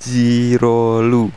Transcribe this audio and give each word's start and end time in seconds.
Jirolu. 0.00 1.30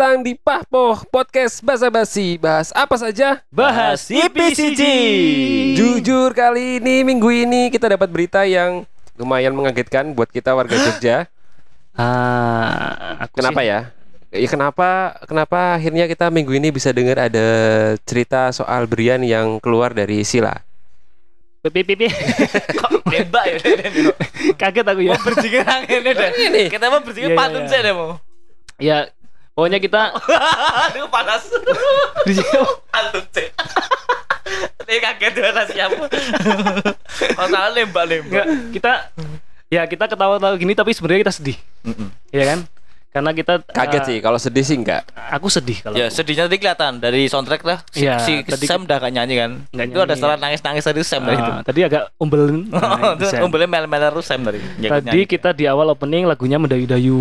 Datang 0.00 0.24
di 0.24 0.32
Pahpoh 0.32 1.04
Podcast 1.12 1.60
Basa 1.60 1.92
Basi. 1.92 2.40
Bahas 2.40 2.72
apa 2.72 2.96
saja? 2.96 3.44
Bahas 3.52 4.08
IPCG 4.08 4.80
Jujur 5.76 6.32
kali 6.32 6.80
ini 6.80 7.04
minggu 7.04 7.28
ini 7.28 7.68
kita 7.68 7.84
dapat 7.84 8.08
berita 8.08 8.48
yang 8.48 8.88
lumayan 9.20 9.52
mengagetkan 9.52 10.16
buat 10.16 10.32
kita 10.32 10.56
warga 10.56 10.72
Jogja. 10.72 11.28
ah, 11.92 13.20
aku 13.28 13.44
Kenapa 13.44 13.60
sih- 13.60 13.68
ya? 13.68 13.80
Ya 14.32 14.48
kenapa 14.48 14.88
kenapa 15.28 15.76
akhirnya 15.76 16.08
kita 16.08 16.32
minggu 16.32 16.56
ini 16.56 16.72
bisa 16.72 16.96
dengar 16.96 17.20
ada 17.20 17.44
cerita 18.08 18.48
soal 18.56 18.88
Brian 18.88 19.20
yang 19.20 19.60
keluar 19.60 19.92
dari 19.92 20.24
Sila. 20.24 20.64
Pipi 21.60 21.84
pipi 21.84 22.08
Kok 22.80 23.04
nembak 23.04 23.44
ya? 23.44 23.56
Kaget 24.64 24.86
aku 24.96 25.00
ya 25.04 25.12
Mau 25.12 25.24
berjingin 25.28 25.60
angin 25.60 26.00
deh. 26.08 26.30
Ini. 26.40 26.62
Kita 26.72 26.88
mau 26.88 27.04
berjingin 27.04 27.28
Iya, 27.28 27.36
iya, 27.36 27.40
pantun 27.44 27.60
iya. 27.60 27.68
saya 27.68 27.80
deh 27.84 27.92
mau. 27.92 28.16
Ya 28.80 28.98
pokoknya 29.60 29.76
kita 29.76 30.16
Aduh 30.88 31.04
panas. 31.12 31.44
Pantun 32.88 33.24
sih. 33.36 33.48
Ini 34.88 34.98
kaget 35.04 35.32
dengan 35.36 35.66
siapa? 35.68 36.04
Masalah. 37.38 37.76
Enggak, 37.76 38.46
kita 38.72 38.92
ya 39.68 39.84
kita 39.84 40.08
ketawa-tawa 40.08 40.56
gini 40.56 40.72
tapi 40.72 40.96
sebenarnya 40.96 41.28
kita 41.28 41.34
sedih 41.36 41.58
ya 42.34 42.42
kan 42.42 42.66
karena 43.10 43.30
kita 43.30 43.52
Kaget 43.64 44.00
ah, 44.00 44.06
sih 44.06 44.16
kalau 44.18 44.38
sedih 44.38 44.62
sih 44.62 44.76
enggak. 44.76 45.02
aku 45.12 45.46
sedih 45.46 45.78
kalau 45.80 45.94
Ya 45.94 46.06
aku. 46.06 46.14
sedihnya 46.16 46.46
tadi 46.46 46.56
kelihatan 46.56 46.92
dari 46.96 47.26
soundtrack 47.26 47.62
lah. 47.62 47.78
Si, 47.88 48.02
Iya, 48.02 48.18
si 48.18 48.40
tadi- 48.40 48.64
Sam 48.64 48.82
udah 48.82 48.96
gak 48.96 49.10
nyanyi 49.10 49.34
kan? 49.36 49.50
Nggak 49.68 49.86
itu 49.88 49.98
ada 50.00 50.14
setelah 50.14 50.36
nangis-nangis 50.38 50.82
tadi 50.82 50.98
Sam 51.00 51.22
dari 51.22 51.36
itu. 51.36 51.52
Tadi 51.64 51.80
agak 51.82 52.02
umbelin 52.16 52.70
Nah, 52.72 53.14
Itu 53.14 53.26
bisa. 53.26 53.42
umbelnya 53.42 53.68
mel-mel 53.68 54.02
terus 54.08 54.24
Sam 54.24 54.40
ikut 54.40 54.54
Tadi 54.80 55.06
nyanyi. 55.10 55.24
kita 55.26 55.50
di 55.50 55.66
awal 55.66 55.90
opening 55.90 56.24
lagunya 56.24 56.56
mendayu-dayu. 56.56 57.18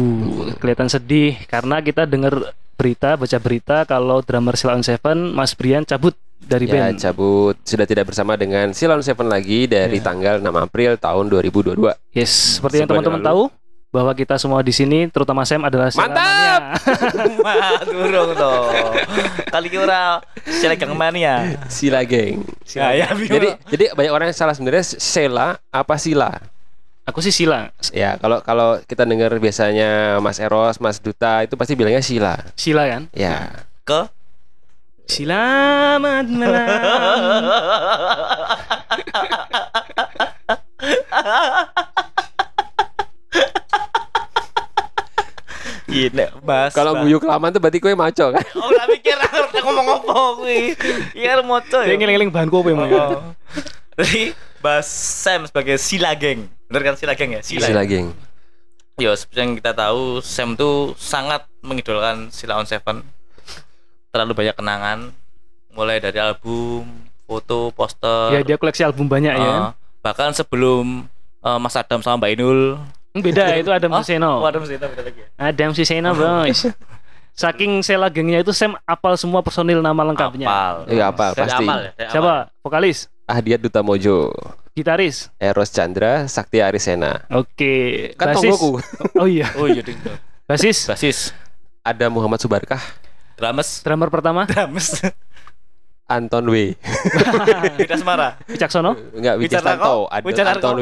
Kelihatan 0.56 0.88
sedih 0.88 1.36
karena 1.45 1.80
kita 1.80 2.06
dengar 2.06 2.38
berita, 2.76 3.14
baca 3.14 3.38
berita 3.38 3.78
kalau 3.84 4.22
drummer 4.22 4.56
Silon 4.56 4.80
Seven 4.80 5.30
Mas 5.30 5.52
Brian 5.52 5.84
cabut 5.84 6.14
dari 6.40 6.64
Ya 6.64 6.88
band. 6.88 6.95
cabut 6.98 7.60
sudah 7.62 7.84
tidak 7.84 8.08
bersama 8.08 8.34
dengan 8.34 8.72
Silon 8.72 9.02
Seven 9.02 9.28
lagi 9.28 9.66
dari 9.66 9.98
Ya. 9.98 10.06
tanggal 10.06 10.38
6 10.38 10.56
April 10.56 10.95
tahun 10.95 11.28
2022. 11.28 11.92
Yes, 12.10 12.56
seperti 12.56 12.80
yang 12.80 12.88
teman-teman 12.88 13.20
tahu 13.20 13.52
bahwa 13.90 14.14
kita 14.14 14.38
semua 14.38 14.62
di 14.62 14.70
sini 14.70 15.09
terutama 15.09 15.42
Sam 15.45 15.66
adalah 15.66 15.90
Mantap! 15.98 16.78
Durung 17.90 18.38
toh. 18.38 18.70
Kali 19.50 19.68
kira 19.73 20.22
selegang 20.45 20.94
mania. 20.94 21.58
Sila 21.66 22.06
geng. 22.06 22.45
Ya, 22.70 22.94
ya, 22.94 23.08
Jadi 23.10 23.50
jadi 23.73 23.86
banyak 23.98 24.14
orang 24.14 24.26
yang 24.30 24.38
salah 24.38 24.54
sebenarnya 24.54 24.86
Sela 24.86 25.58
apa 25.73 25.98
Sila? 25.98 26.38
Aku 27.10 27.26
sih 27.26 27.33
Sila. 27.33 27.73
Ya 27.89 28.22
kalau 28.22 28.45
kalau 28.45 28.77
kita 28.86 29.10
dengar 29.10 29.33
biasanya 29.42 30.21
Mas 30.21 30.38
Eros, 30.38 30.77
Mas 30.77 31.02
Duta 31.02 31.42
itu 31.42 31.58
pasti 31.58 31.73
bilangnya 31.73 32.06
Sila. 32.06 32.38
Sila 32.54 32.86
kan? 32.86 33.10
Ya. 33.17 33.66
ke 33.82 34.06
Selamat 35.10 36.30
malam. 36.30 37.42
Mas. 46.49 46.73
Kalau 46.73 47.05
guyu 47.05 47.21
kelamaan 47.21 47.54
tuh 47.54 47.61
berarti 47.61 47.77
kue 47.77 47.93
maco 47.93 48.26
kan? 48.33 48.42
Oh, 48.58 48.73
tak 48.73 48.89
mikir 48.89 49.14
aku 49.14 49.60
ngomong 49.61 49.87
apa 50.02 50.14
kuwi. 50.42 50.73
Iya 51.14 51.37
Dia 51.37 51.86
ya. 51.86 51.95
ngeling-ngeling 51.95 52.32
bahan 52.33 52.49
kopi 52.49 52.73
emang. 52.73 52.89
ya. 52.89 53.05
Oh. 53.21 53.21
Jadi 54.02 54.33
Bas 54.59 54.88
Sam 54.89 55.45
sebagai 55.45 55.77
Sila 55.77 56.11
Geng. 56.17 56.49
Bener 56.67 56.82
kan 56.83 56.95
Sila 56.98 57.14
Geng 57.14 57.38
ya? 57.38 57.42
Sila. 57.45 57.67
Sila 57.70 57.83
geng. 57.86 58.11
Ya, 58.99 59.15
seperti 59.15 59.39
yang 59.39 59.54
kita 59.55 59.71
tahu 59.71 60.20
Sam 60.20 60.59
tuh 60.59 60.92
sangat 60.99 61.48
mengidolakan 61.64 62.33
Sila 62.33 62.59
on 62.59 62.67
Seven. 62.67 62.99
Terlalu 64.11 64.33
banyak 64.36 64.55
kenangan 64.58 64.99
mulai 65.71 66.02
dari 66.04 66.20
album, 66.20 66.83
foto, 67.23 67.71
poster. 67.71 68.36
Ya 68.36 68.42
dia 68.43 68.59
koleksi 68.59 68.83
album 68.83 69.08
banyak 69.08 69.32
ya 69.32 69.39
kan. 69.39 69.61
eh, 69.61 69.70
bahkan 70.04 70.30
sebelum 70.36 71.08
eh, 71.39 71.59
Mas 71.61 71.80
Adam 71.80 72.04
sama 72.04 72.26
Mbak 72.26 72.32
Inul. 72.36 72.61
Beda 73.15 73.58
itu 73.58 73.70
Adam 73.73 73.89
Oh, 73.93 73.99
Suseno. 74.05 74.31
Oh, 74.39 74.45
Adam 74.45 74.61
Suseno 74.64 74.86
beda 74.86 75.03
lagi 75.05 75.20
ya. 75.23 75.27
Adam 75.37 75.70
Suseno 75.73 76.09
bos. 76.14 76.59
Saking 77.39 77.80
sela 77.80 78.11
gengnya 78.11 78.43
itu 78.43 78.52
Sam 78.52 78.75
apal 78.83 79.15
semua 79.15 79.39
personil 79.39 79.80
nama 79.80 80.03
lengkapnya. 80.03 80.43
Apal. 80.43 80.75
Iya, 80.92 81.03
apal, 81.08 81.31
pasti. 81.31 81.64
Amal 81.64 81.80
ya, 81.95 82.11
Siapa? 82.11 82.52
Vokalis, 82.59 83.08
Ahdiat 83.23 83.64
Duta 83.64 83.80
Mojo, 83.80 84.27
gitaris. 84.75 85.31
Eros 85.39 85.71
Chandra, 85.71 86.27
Sakti 86.27 86.59
Arisena. 86.59 87.23
Oke. 87.31 88.11
Kan 88.20 88.36
Basis. 88.36 88.59
Oh 89.15 89.23
iya. 89.23 89.47
Oh 89.59 89.71
iya, 89.71 89.80
ding. 89.80 89.95
Basis. 90.52 90.83
Basis. 90.83 91.31
Ada 91.80 92.11
Muhammad 92.11 92.43
Subarkah, 92.43 92.83
Drums. 93.39 93.87
Drummer 93.87 94.11
pertama. 94.11 94.43
Anton 96.09 96.49
W. 96.49 96.73
Beda 97.80 97.95
Semara. 97.95 98.42
Wicaksono. 98.43 98.97
Enggak? 99.14 99.36
Widyastanto, 99.37 100.09
ada? 100.09 100.25
Anton 100.58 100.75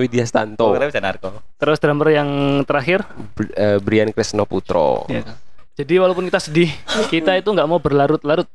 Oh, 0.58 0.72
kira 0.72 0.88
bisa 0.88 1.04
narko. 1.04 1.30
Terus 1.60 1.78
drummer 1.78 2.10
yang 2.10 2.30
terakhir. 2.64 3.04
Br- 3.36 3.52
eh, 3.52 3.78
Brian 3.78 4.10
Kresno 4.10 4.48
Putro. 4.48 5.04
Ya. 5.12 5.28
Jadi 5.76 5.94
walaupun 6.00 6.26
kita 6.26 6.40
sedih, 6.40 6.72
kita 7.08 7.36
itu 7.36 7.46
nggak 7.46 7.68
mau 7.68 7.78
berlarut-larut. 7.78 8.48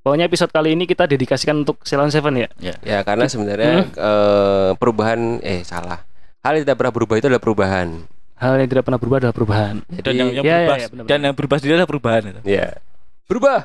Pokoknya 0.00 0.24
episode 0.24 0.48
kali 0.48 0.72
ini 0.72 0.84
kita 0.84 1.04
dedikasikan 1.04 1.60
untuk 1.60 1.80
Ceylon 1.82 2.08
Seven 2.08 2.36
ya. 2.38 2.48
Ya 2.80 3.02
karena 3.02 3.26
sebenarnya 3.26 3.88
eh, 3.90 4.70
perubahan 4.78 5.40
eh 5.40 5.60
salah. 5.60 6.04
Hal 6.40 6.54
yang 6.54 6.64
tidak 6.64 6.78
pernah 6.78 6.92
berubah 6.92 7.14
itu 7.16 7.26
adalah 7.26 7.40
perubahan. 7.40 7.88
Hal 8.36 8.60
yang 8.60 8.68
tidak 8.68 8.84
pernah 8.84 9.00
berubah 9.00 9.16
adalah 9.18 9.32
perubahan. 9.32 9.74
Dan 9.88 10.12
yang, 10.12 10.30
yang 10.30 10.44
Ya, 10.44 10.52
ya, 10.52 10.58
berubah 10.60 10.76
ya, 10.76 10.86
benar-benar. 10.92 11.08
dan 11.08 11.18
yang 11.24 11.34
berubah 11.34 11.56
sendiri 11.56 11.72
adalah 11.74 11.90
perubahan 11.90 12.22
itu. 12.28 12.40
Ya. 12.44 12.68
Berubah. 13.24 13.58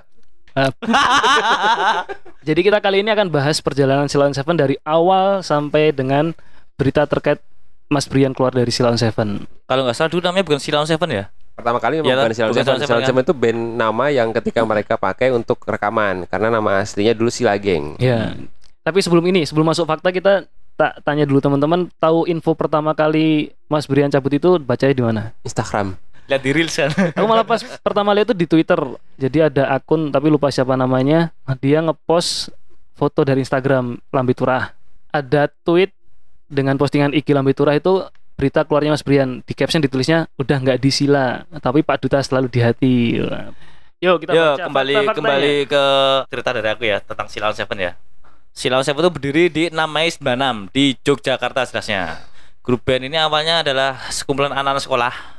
Jadi 2.47 2.59
kita 2.65 2.79
kali 2.79 3.05
ini 3.05 3.09
akan 3.13 3.29
bahas 3.29 3.59
perjalanan 3.59 4.09
Ceylon 4.09 4.33
Seven 4.33 4.55
dari 4.57 4.75
awal 4.87 5.45
sampai 5.45 5.91
dengan 5.93 6.33
berita 6.79 7.05
terkait 7.05 7.43
Mas 7.89 8.05
Brian 8.05 8.37
keluar 8.37 8.53
dari 8.53 8.69
Ceylon 8.69 8.97
Seven. 8.97 9.49
Kalau 9.65 9.81
nggak 9.85 9.97
salah 9.97 10.09
dulu 10.13 10.21
namanya 10.21 10.45
bukan 10.45 10.61
Silon 10.61 10.85
Seven 10.85 11.09
ya? 11.09 11.25
Pertama 11.57 11.81
kali 11.81 11.99
memang 11.99 12.07
Iya, 12.07 12.15
bukan 12.21 12.33
Silon 12.37 12.51
Seven. 12.53 12.63
Silon 12.63 12.79
Silon 12.85 13.01
Seven, 13.01 13.07
Seven 13.09 13.23
itu 13.25 13.33
band 13.35 13.59
nama 13.75 14.05
yang 14.13 14.29
ketika 14.31 14.61
mereka 14.63 14.95
pakai 14.95 15.33
untuk 15.33 15.57
rekaman 15.65 16.29
karena 16.29 16.47
nama 16.53 16.85
aslinya 16.85 17.17
dulu 17.17 17.33
Sila 17.33 17.57
Geng. 17.57 17.97
Ya. 17.97 18.37
Tapi 18.85 19.03
sebelum 19.03 19.25
ini, 19.27 19.43
sebelum 19.43 19.67
masuk 19.67 19.89
fakta 19.89 20.13
kita 20.13 20.47
tak 20.79 21.03
tanya 21.03 21.27
dulu 21.27 21.43
teman-teman 21.43 21.91
tahu 21.99 22.23
info 22.31 22.55
pertama 22.55 22.95
kali 22.95 23.51
Mas 23.67 23.83
Brian 23.83 24.07
cabut 24.07 24.31
itu 24.31 24.55
bacanya 24.63 24.95
di 24.95 25.03
mana? 25.03 25.21
Instagram. 25.43 25.99
Lihat 26.29 26.41
di 26.45 26.51
reels 26.53 26.77
kan. 26.77 26.93
Aku 27.17 27.25
malah 27.25 27.41
pas 27.41 27.59
pertama 27.85 28.13
lihat 28.13 28.29
itu 28.29 28.37
di 28.37 28.45
Twitter. 28.45 28.77
Jadi 29.17 29.37
ada 29.49 29.73
akun 29.73 30.13
tapi 30.13 30.29
lupa 30.29 30.53
siapa 30.53 30.77
namanya. 30.77 31.33
Dia 31.57 31.81
ngepost 31.81 32.53
foto 32.93 33.25
dari 33.25 33.41
Instagram 33.41 33.97
Lambe 34.13 34.37
Turah. 34.37 34.77
Ada 35.09 35.49
tweet 35.65 35.89
dengan 36.45 36.77
postingan 36.77 37.17
IG 37.17 37.33
Lambe 37.33 37.57
Turah 37.57 37.73
itu 37.73 38.05
berita 38.37 38.61
keluarnya 38.61 38.93
Mas 38.93 39.01
Brian. 39.01 39.41
Di 39.41 39.57
caption 39.57 39.81
ditulisnya 39.81 40.29
udah 40.37 40.57
nggak 40.61 40.77
di 40.77 40.93
sila, 40.93 41.49
tapi 41.59 41.81
Pak 41.81 41.97
Duta 42.05 42.21
selalu 42.21 42.47
di 42.47 42.59
hati. 42.61 42.95
Yuk 43.99 44.23
kita 44.23 44.31
Yo 44.31 44.45
baca 44.55 44.63
kembali 44.69 44.93
fakta-faktanya. 44.95 45.17
kembali 45.19 45.55
ke 45.67 45.83
cerita 46.31 46.49
dari 46.55 46.69
aku 46.71 46.83
ya 46.87 46.97
tentang 47.03 47.27
Silon 47.27 47.51
Seven 47.57 47.77
ya. 47.81 47.91
Silon 48.55 48.83
Seven 48.85 49.01
itu 49.03 49.11
berdiri 49.11 49.43
di 49.51 49.63
6 49.67 49.75
Mei 49.75 50.07
96 50.07 50.71
di 50.71 50.85
Yogyakarta 51.03 51.67
jelasnya. 51.67 52.23
Grup 52.63 52.85
band 52.85 53.11
ini 53.11 53.17
awalnya 53.19 53.59
adalah 53.65 53.99
sekumpulan 54.07 54.55
anak-anak 54.55 54.83
sekolah 54.83 55.38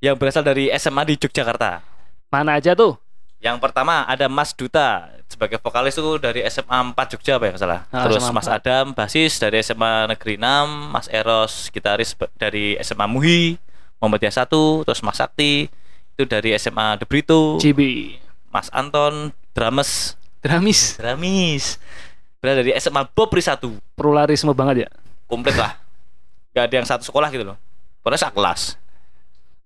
yang 0.00 0.16
berasal 0.16 0.40
dari 0.40 0.72
SMA 0.74 1.04
di 1.04 1.14
Yogyakarta. 1.20 1.84
Mana 2.32 2.56
aja 2.56 2.72
tuh? 2.72 2.96
Yang 3.40 3.56
pertama 3.56 4.04
ada 4.04 4.28
Mas 4.28 4.52
Duta 4.52 5.08
sebagai 5.24 5.56
vokalis 5.56 5.96
itu 5.96 6.20
dari 6.20 6.44
SMA 6.48 6.92
4 6.92 7.12
Jogja 7.16 7.40
apa 7.40 7.44
ya 7.48 7.54
salah. 7.56 7.80
Ah, 7.88 8.04
Terus 8.04 8.20
SMA 8.20 8.36
Mas 8.36 8.48
4. 8.48 8.56
Adam 8.60 8.84
basis 8.92 9.32
dari 9.40 9.56
SMA 9.64 9.92
Negeri 10.12 10.34
6, 10.36 10.92
Mas 10.92 11.06
Eros 11.08 11.72
gitaris 11.72 12.12
dari 12.36 12.76
SMA 12.84 13.06
Muhi, 13.08 13.56
Muhammadiyah 14.00 14.44
1, 14.44 14.84
terus 14.84 15.00
Mas 15.00 15.16
Sakti 15.16 15.72
itu 16.16 16.24
dari 16.28 16.52
SMA 16.60 17.00
De 17.00 17.08
Brito, 17.08 17.56
Cibi. 17.56 18.20
Mas 18.52 18.68
Anton, 18.76 19.32
Drames, 19.56 20.20
Dramis. 20.44 20.96
Dramis. 21.00 21.76
Berada 22.40 22.64
dari 22.64 22.72
SMA 22.76 23.04
Bob 23.12 23.32
Risatu. 23.32 23.76
Pluralisme 23.96 24.52
banget 24.56 24.84
ya. 24.84 24.90
Komplit 25.28 25.56
lah. 25.56 25.76
Gak 26.56 26.68
ada 26.68 26.74
yang 26.80 26.88
satu 26.88 27.04
sekolah 27.04 27.28
gitu 27.32 27.44
loh. 27.44 27.56
Pokoknya 28.00 28.20
sak 28.20 28.32
kelas. 28.32 28.80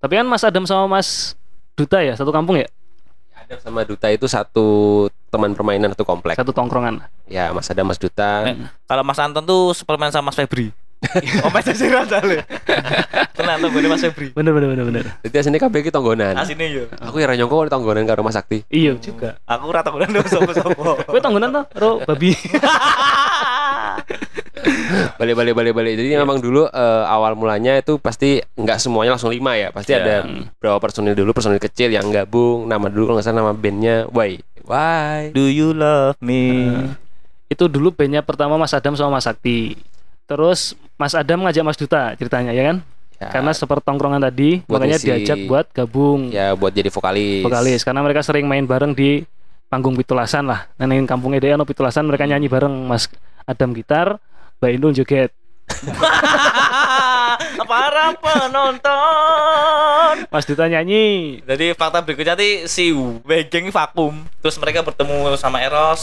Tapi 0.05 0.21
kan 0.21 0.29
Mas 0.29 0.45
Adam 0.45 0.69
sama 0.69 1.01
Mas 1.01 1.33
Duta 1.73 2.05
ya, 2.05 2.13
satu 2.13 2.29
kampung 2.29 2.61
ya, 2.61 2.69
Adam 3.41 3.57
sama 3.57 3.89
Duta 3.89 4.13
itu 4.13 4.29
satu 4.29 5.09
teman 5.33 5.57
permainan 5.57 5.97
satu 5.97 6.05
komplek. 6.05 6.37
satu 6.37 6.53
tongkrongan. 6.53 7.01
Ya, 7.25 7.49
Mas 7.57 7.73
Adam, 7.73 7.89
Mas 7.89 7.97
Duta. 7.97 8.45
Eh, 8.53 8.69
kalau 8.85 9.01
Mas 9.01 9.17
Anton 9.17 9.41
tuh 9.41 9.73
superman 9.73 10.13
sama 10.13 10.29
Mas 10.29 10.37
Febri. 10.37 10.77
oh, 11.45 11.49
Mas 11.49 11.65
Jajaran 11.65 12.05
soalnya. 12.05 12.45
Tenang 13.33 13.65
tuh 13.65 13.69
gue 13.73 13.89
Mas 13.89 14.05
Febri. 14.05 14.29
Bener 14.33 14.53
bener 14.53 14.69
bener 14.77 14.85
bener. 14.89 15.05
Jadi 15.25 15.37
aslinya 15.41 15.61
kabeh 15.61 15.81
iki 15.85 15.93
tonggonan. 15.93 16.37
Asine 16.37 16.69
yo. 16.69 16.85
Aku 17.01 17.21
ya 17.21 17.29
nyongko 17.33 17.69
tonggonan 17.73 18.05
karo 18.05 18.21
Mas 18.21 18.37
Sakti. 18.37 18.65
Iya 18.69 18.97
juga. 19.01 19.41
Aku 19.49 19.73
rata 19.73 19.89
gue 19.89 20.05
ndak 20.05 20.29
sopo-sopo. 20.29 21.01
Kowe 21.05 21.21
tonggonan 21.21 21.49
tuh, 21.49 21.65
ro 21.81 21.91
babi. 22.05 22.33
Balik 25.15 25.35
balik 25.35 25.55
balik 25.55 25.73
balik. 25.73 25.95
Jadi 25.95 26.15
memang 26.15 26.39
dulu 26.39 26.65
eh, 26.65 27.05
awal 27.07 27.35
mulanya 27.35 27.75
itu 27.75 27.97
pasti 27.97 28.39
nggak 28.53 28.79
semuanya 28.79 29.15
langsung 29.15 29.29
lima 29.29 29.55
ya. 29.55 29.69
Pasti 29.69 29.91
Ya. 29.91 30.01
ada 30.01 30.17
berapa 30.57 30.79
personil 30.79 31.13
dulu, 31.13 31.31
personil 31.31 31.59
kecil 31.59 31.89
yang 31.89 32.09
gabung. 32.09 32.65
Nama 32.65 32.87
dulu 32.87 33.09
kalau 33.09 33.17
nggak 33.17 33.27
salah 33.27 33.39
nama 33.41 33.53
bandnya 33.53 34.07
Why. 34.09 34.39
Why. 34.63 35.31
Do 35.31 35.45
you 35.45 35.71
love 35.71 36.17
me? 36.19 36.73
Itu 37.47 37.67
dulu 37.67 37.91
bandnya 37.91 38.21
pertama 38.21 38.57
Mas 38.57 38.73
Adam 38.73 38.95
sama 38.95 39.15
Mas 39.15 39.25
Sakti. 39.25 39.77
Terus 40.25 40.73
Mas 40.95 41.13
Adam 41.13 41.45
ngajak 41.45 41.63
Mas 41.63 41.77
Duta 41.77 42.15
ceritanya 42.15 42.51
ya 42.51 42.65
kan? 42.65 42.77
Ya, 43.15 43.31
Karena 43.31 43.53
seperti 43.53 43.85
tongkrongan 43.85 44.19
tadi, 44.21 44.59
Buat 44.65 44.83
makanya 44.83 44.97
ngisi. 44.97 45.07
diajak 45.07 45.39
buat 45.45 45.67
gabung 45.71 46.29
ya 46.29 46.53
buat 46.53 46.73
jadi 46.73 46.89
vokalis. 46.89 47.43
vokalis. 47.43 47.81
Karena 47.83 48.01
mereka 48.01 48.21
sering 48.21 48.43
main 48.45 48.65
bareng 48.65 48.91
di 48.91 49.23
panggung 49.67 49.95
pitulasan 49.95 50.45
lah. 50.45 50.67
Neneng 50.75 51.05
kampungnya 51.05 51.39
dia 51.39 51.55
no 51.55 51.63
pitulasan 51.63 52.05
mereka 52.05 52.25
nyanyi 52.25 52.49
bareng 52.49 52.75
Mas 52.85 53.07
Adam 53.45 53.71
gitar, 53.71 54.17
Mbak 54.65 54.81
Indul 54.81 54.97
joget. 54.97 55.29
Para 57.69 58.17
penonton. 58.17 60.25
Mas 60.33 60.49
Duta 60.49 60.65
nyanyi. 60.73 61.45
Jadi 61.45 61.77
fakta 61.77 62.01
berikutnya 62.01 62.33
nih 62.33 62.65
si 62.65 62.97
Wegeng 63.29 63.69
vakum. 63.69 64.25
Terus 64.41 64.57
mereka 64.57 64.81
bertemu 64.81 65.37
sama 65.37 65.61
Eros. 65.61 66.01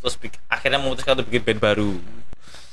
Terus 0.00 0.16
akhirnya 0.48 0.80
memutuskan 0.80 1.20
untuk 1.20 1.28
bikin 1.28 1.44
band 1.44 1.60
baru. 1.60 2.00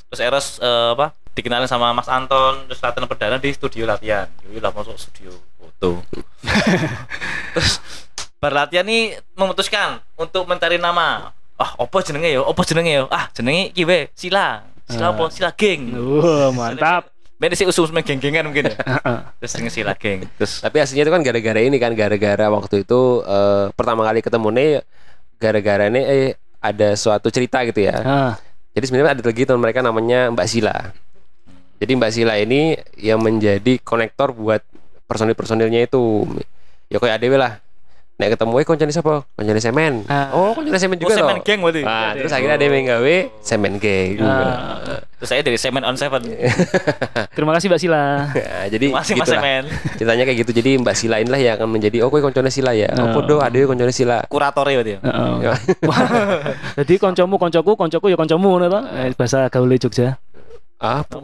Terus 0.07 0.21
Eros 0.23 0.47
eh, 0.63 0.95
apa? 0.95 1.11
Dikenalin 1.35 1.67
sama 1.67 1.91
Mas 1.91 2.07
Anton. 2.07 2.63
Terus 2.71 2.79
latihan 2.79 3.11
perdana 3.11 3.35
di 3.35 3.51
studio 3.51 3.83
latihan. 3.83 4.31
Yoi 4.47 4.63
lah 4.63 4.71
masuk 4.71 4.95
studio 4.95 5.35
foto. 5.59 5.99
terus 7.51 7.83
berlatihan 8.39 8.87
nih 8.87 9.19
memutuskan 9.35 9.99
untuk 10.15 10.47
mencari 10.47 10.79
nama. 10.79 11.35
Ah, 11.59 11.75
opo 11.75 11.99
jenenge 11.99 12.31
yo? 12.31 12.47
Opo 12.47 12.63
jenenge 12.63 13.03
yo? 13.03 13.11
Ah, 13.11 13.27
jenenge 13.35 13.75
iki 13.75 13.83
we, 13.83 14.07
Sila. 14.15 14.74
Sila 14.85 15.17
apa? 15.17 15.23
Sila 15.33 15.51
geng. 15.53 15.93
Wah, 15.97 16.49
mantap. 16.53 17.09
Beda 17.35 17.51
sih 17.51 17.67
usul 17.67 17.91
geng-gengan 17.91 18.47
mungkin 18.47 18.71
ya. 18.71 18.75
Heeh. 18.95 19.17
Terus 19.43 19.51
jenenge 19.57 19.71
Sila 19.73 19.93
geng. 19.97 20.23
Terus 20.39 20.63
Tapi 20.63 20.77
aslinya 20.79 21.03
itu 21.09 21.13
kan 21.13 21.21
gara-gara 21.25 21.59
ini 21.59 21.77
kan 21.81 21.91
gara-gara 21.91 22.45
waktu 22.47 22.87
itu 22.87 23.01
eh, 23.25 23.65
pertama 23.75 24.07
kali 24.07 24.23
ketemu 24.23 24.47
nih 24.55 24.69
gara-gara 25.35 25.83
ini 25.91 26.01
eh 26.01 26.27
ada 26.63 26.95
suatu 26.95 27.27
cerita 27.29 27.61
gitu 27.67 27.83
ya. 27.85 27.97
Ah, 28.01 28.33
Jadi 28.73 28.85
sebenarnya 28.89 29.19
ada 29.19 29.23
lagi 29.23 29.43
teman 29.45 29.61
mereka 29.61 29.79
namanya 29.85 30.31
Mbak 30.33 30.47
Sila. 30.49 30.75
Jadi 31.77 31.91
Mbak 31.99 32.11
Sila 32.15 32.33
ini 32.39 32.79
yang 32.97 33.19
menjadi 33.21 33.77
konektor 33.83 34.31
buat 34.31 34.63
personil-personilnya 35.05 35.85
itu. 35.85 36.25
Ya 36.89 36.97
kayak 36.97 37.21
adewe 37.21 37.37
lah. 37.37 37.61
Nek 38.15 38.31
ketemu 38.31 38.53
eh 38.55 38.65
koncone 38.65 38.91
siapa? 38.91 39.27
Koncone 39.29 39.59
semen. 39.59 40.07
Ah. 40.07 40.31
Oh, 40.31 40.55
koncone 40.55 40.79
semen 40.79 40.95
Oh, 40.95 41.01
juga 41.03 41.13
semen 41.13 41.35
toh. 41.35 41.43
geng 41.43 41.59
berarti. 41.59 41.83
Nah, 41.83 42.15
terus 42.15 42.31
akhirnya 42.31 42.55
ada 42.55 42.63
yang 42.65 42.87
gawe 42.89 43.15
semen 43.43 43.75
geng 43.75 44.23
ah. 44.23 45.03
Terus 45.15 45.29
saya 45.29 45.41
dari 45.41 45.55
Semen 45.55 45.79
on 45.81 45.95
Seven. 45.95 46.23
Terima 47.35 47.51
kasih 47.51 47.67
Mbak 47.67 47.79
Sila. 47.79 48.03
Nah, 48.29 48.67
jadi 48.67 48.87
Masih 48.89 49.15
Mas 49.15 49.27
gitulah. 49.27 49.39
Semen. 49.39 49.63
Ceritanya 49.95 50.23
kayak 50.23 50.37
gitu. 50.43 50.51
Jadi 50.53 50.71
Mbak 50.77 50.95
Sila 50.95 51.15
inilah 51.17 51.39
yang 51.39 51.53
akan 51.55 51.67
menjadi 51.69 51.97
oh 52.03 52.09
kowe 52.09 52.19
koncone 52.19 52.47
Sila 52.47 52.71
ya. 52.71 52.91
Oh, 52.93 53.03
Ah. 53.03 53.11
podo 53.11 53.39
adewe 53.39 53.63
koncone 53.65 53.91
Sila. 53.91 54.23
Kurator 54.27 54.63
ya 54.65 54.75
berarti 54.77 54.91
ya. 54.91 54.99
Heeh. 55.01 55.33
Ya. 55.41 55.53
Jadi 56.79 56.93
koncomu 56.95 57.35
koncoku, 57.35 57.71
koncoku 57.73 58.05
ya 58.07 58.15
koncomu 58.15 58.47
ngono 58.49 58.65
to. 58.69 58.79
Eh, 58.93 59.11
bahasa 59.13 59.47
gaul 59.47 59.71
Jogja. 59.75 60.19
Apa? 60.75 61.23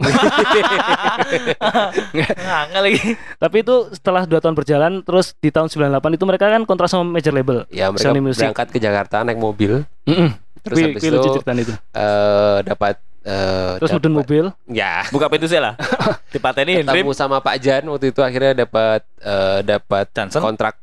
Nggak 2.12 2.82
lagi. 2.82 3.00
Tapi 3.36 3.56
itu 3.60 3.74
setelah 3.92 4.22
dua 4.24 4.40
tahun 4.40 4.56
berjalan, 4.56 4.92
terus 5.04 5.36
di 5.36 5.52
tahun 5.52 5.68
98 5.68 6.16
itu 6.16 6.24
mereka 6.24 6.48
kan 6.48 6.62
kontrak 6.64 6.88
sama 6.88 7.04
major 7.04 7.32
label. 7.32 7.64
ya 7.68 7.92
mereka 7.92 8.08
Sony 8.08 8.20
Music. 8.20 8.42
berangkat 8.42 8.68
ke 8.72 8.78
Jakarta 8.80 9.22
naik 9.22 9.38
mobil. 9.38 9.84
Heeh. 10.08 10.30
Terus 10.62 10.76
Kui- 10.78 10.84
habis 10.94 11.02
itu 11.02 11.18
itu. 11.66 11.72
eh 11.74 12.58
dapat 12.62 12.94
eh, 13.26 13.72
Terus 13.82 13.90
mudun 13.92 14.14
mobil. 14.14 14.44
Ya. 14.70 15.02
Buka 15.10 15.26
pintu 15.26 15.50
saya 15.50 15.72
lah. 15.72 15.74
Dipateni 16.34 16.80
ketemu 16.80 17.12
sama 17.12 17.42
Pak 17.42 17.56
Jan 17.58 17.82
waktu 17.90 18.14
itu 18.14 18.20
akhirnya 18.22 18.64
dapat 18.64 19.02
eh, 19.20 19.58
dapat 19.66 20.06
Johnson? 20.14 20.40
kontrak 20.40 20.78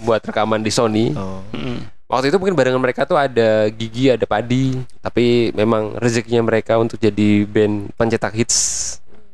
buat 0.00 0.22
rekaman 0.22 0.62
di 0.62 0.70
Sony. 0.70 1.10
Oh. 1.18 1.42
Heeh. 1.50 1.78
Waktu 2.14 2.30
itu 2.30 2.38
mungkin 2.38 2.54
barengan 2.54 2.78
mereka 2.78 3.02
tuh 3.02 3.18
ada 3.18 3.66
Gigi, 3.68 4.06
ada 4.06 4.22
Padi, 4.22 4.78
tapi 5.00 5.50
memang 5.50 5.98
rezekinya 5.98 6.46
mereka 6.46 6.78
untuk 6.78 6.94
jadi 6.96 7.42
band 7.42 7.90
pencetak 7.92 8.30
hits. 8.32 8.58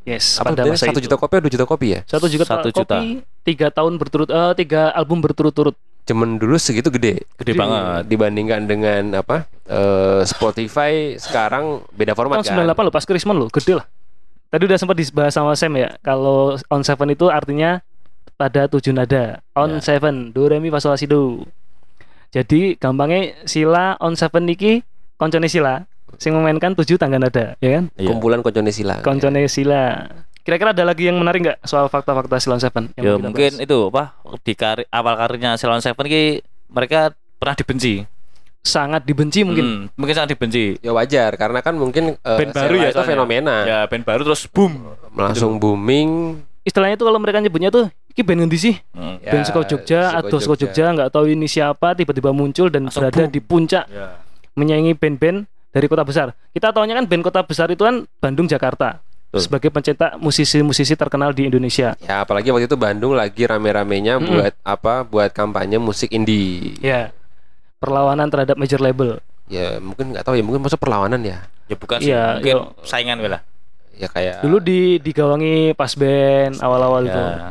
Yes, 0.01 0.41
Apa 0.41 0.57
pada 0.57 0.65
masa 0.65 0.89
satu 0.89 0.97
itu. 0.97 1.05
juta 1.05 1.15
kopi 1.15 1.37
atau 1.37 1.45
dua 1.45 1.53
juta 1.53 1.67
kopi 1.69 1.87
ya? 1.93 2.01
Satu 2.09 2.25
juta, 2.25 2.49
Satu 2.49 2.73
juta. 2.73 2.97
kopi, 2.97 3.21
tiga 3.45 3.69
tahun 3.69 3.95
berturut, 3.95 4.27
eh, 4.27 4.53
tiga 4.57 4.89
album 4.91 5.21
berturut-turut. 5.21 5.77
Cuman 6.03 6.41
dulu 6.41 6.57
segitu 6.57 6.89
gede. 6.89 7.21
Gede 7.37 7.53
banget. 7.53 8.09
Dibandingkan 8.09 8.65
dengan 8.65 9.21
apa? 9.21 9.45
eh, 9.69 10.25
Spotify 10.25 11.15
sekarang 11.15 11.85
beda 11.93 12.17
format 12.17 12.41
Tahun 12.41 12.49
kan. 12.49 12.65
98 12.65 12.83
loh, 12.83 12.91
pas 12.91 13.05
Krismon 13.05 13.37
loh, 13.37 13.53
gede 13.53 13.77
lah. 13.77 13.87
Tadi 14.49 14.63
udah 14.65 14.79
sempat 14.81 14.97
dibahas 14.97 15.31
sama 15.31 15.53
Sam 15.53 15.77
ya, 15.77 15.95
kalau 16.01 16.57
on 16.67 16.83
seven 16.83 17.13
itu 17.13 17.29
artinya 17.29 17.85
pada 18.35 18.67
tujuh 18.67 18.91
nada. 18.91 19.45
On 19.53 19.69
Ya. 19.71 19.85
seven, 19.85 20.33
do 20.33 20.49
re 20.49 20.59
mi 20.59 20.73
fa 20.73 20.81
sol 20.81 20.91
la 20.91 20.99
si 20.99 21.05
do. 21.05 21.45
Jadi 22.31 22.79
gampangnya 22.79 23.35
sila 23.43 23.99
on 23.99 24.15
seven 24.15 24.47
niki 24.47 24.87
koncone 25.17 25.51
sila 25.51 25.83
sing 26.17 26.31
memainkan 26.31 26.75
tujuh 26.75 26.95
tangga 26.95 27.19
nada, 27.19 27.55
ya 27.59 27.81
kan? 27.81 27.85
Iya. 27.95 28.09
Kumpulan 28.09 28.41
koncone 28.41 28.71
sila. 28.71 29.03
Koncone 29.03 29.47
sila. 29.47 30.07
Kira-kira 30.41 30.73
ada 30.73 30.83
lagi 30.83 31.05
yang 31.05 31.19
menarik 31.19 31.43
nggak 31.43 31.59
soal 31.63 31.87
fakta-fakta 31.87 32.41
Silon 32.41 32.59
Seven? 32.59 32.91
yang 32.97 33.05
Ya 33.05 33.13
mungkin 33.15 33.53
bahas? 33.55 33.63
itu 33.63 33.79
apa 33.89 34.05
di 34.41 34.55
kari, 34.55 34.83
awal 34.89 35.15
karirnya 35.15 35.55
Ceylon 35.55 35.79
Seven 35.79 36.07
ki 36.07 36.41
mereka 36.67 37.13
pernah 37.37 37.55
dibenci. 37.55 38.07
sangat 38.61 39.09
dibenci 39.09 39.41
mungkin. 39.41 39.65
Hmm, 39.65 39.83
mungkin 39.97 40.13
sangat 40.13 40.37
dibenci. 40.37 40.77
Ya 40.81 40.93
wajar 40.93 41.33
karena 41.35 41.65
kan 41.65 41.73
mungkin 41.73 42.13
eh, 42.15 42.37
Band 42.37 42.53
baru 42.53 42.75
ya 42.77 42.89
itu 42.93 43.03
fenomena. 43.03 43.57
Ya 43.65 43.79
band 43.89 44.05
baru 44.05 44.21
terus 44.23 44.45
boom. 44.45 44.77
Langsung 45.17 45.57
booming. 45.57 46.37
Istilahnya 46.61 47.01
itu 47.01 47.05
kalau 47.09 47.17
mereka 47.17 47.41
nyebutnya 47.41 47.73
tuh, 47.73 47.89
ini 48.11 48.21
band 48.21 48.39
ngendi 48.43 48.59
sih? 48.59 48.75
Hmm. 48.91 49.17
Ya, 49.19 49.31
band 49.31 49.45
Seko 49.45 49.63
Jogja 49.63 50.01
atau 50.13 50.37
Seko 50.37 50.55
Jogja 50.55 50.91
nggak 50.91 51.11
tahu 51.11 51.25
ini 51.27 51.47
siapa 51.47 51.95
tiba-tiba 51.95 52.31
muncul 52.31 52.67
dan 52.67 52.87
Langsung 52.87 53.07
berada 53.07 53.23
boom. 53.23 53.31
di 53.31 53.41
puncak 53.41 53.85
Ya. 53.87 54.19
menyaingi 54.53 54.93
band-band 54.93 55.45
dari 55.71 55.87
kota 55.87 56.03
besar. 56.03 56.35
Kita 56.51 56.69
tahunya 56.69 56.95
kan 56.95 57.07
band 57.07 57.23
kota 57.23 57.41
besar 57.41 57.69
itu 57.69 57.81
kan 57.81 58.03
Bandung 58.19 58.45
Jakarta 58.45 58.99
Betul. 59.31 59.41
sebagai 59.41 59.71
pencetak 59.71 60.19
musisi-musisi 60.19 60.93
terkenal 60.93 61.31
di 61.31 61.47
Indonesia. 61.47 61.95
Ya 62.01 62.21
apalagi 62.21 62.51
waktu 62.51 62.67
itu 62.67 62.75
Bandung 62.75 63.15
lagi 63.15 63.47
rame-ramenya 63.47 64.19
Mm-mm. 64.19 64.27
buat 64.29 64.55
apa? 64.61 64.95
Buat 65.03 65.31
kampanye 65.31 65.79
musik 65.79 66.11
indie. 66.11 66.75
Ya. 66.79 67.15
Perlawanan 67.79 68.27
terhadap 68.27 68.59
major 68.59 68.77
label. 68.77 69.23
Ya 69.47 69.79
mungkin 69.79 70.13
nggak 70.13 70.23
tahu 70.23 70.35
ya 70.35 70.43
mungkin 70.43 70.61
masuk 70.61 70.77
perlawanan 70.77 71.23
ya. 71.23 71.47
Ya 71.67 71.75
bukan 71.75 71.99
sih, 71.99 72.11
Iya, 72.11 72.37
mungkin 72.37 72.55
yo. 72.57 72.63
saingan 72.83 73.23
lah. 73.23 73.43
Ya 73.95 74.07
kayak 74.07 74.43
Dulu 74.43 74.59
di 74.59 74.99
digawangi 74.99 75.73
pas 75.73 75.95
band 75.95 76.59
awal-awal 76.59 77.05
itu. 77.05 77.15
Ya. 77.15 77.31
Ya 77.31 77.49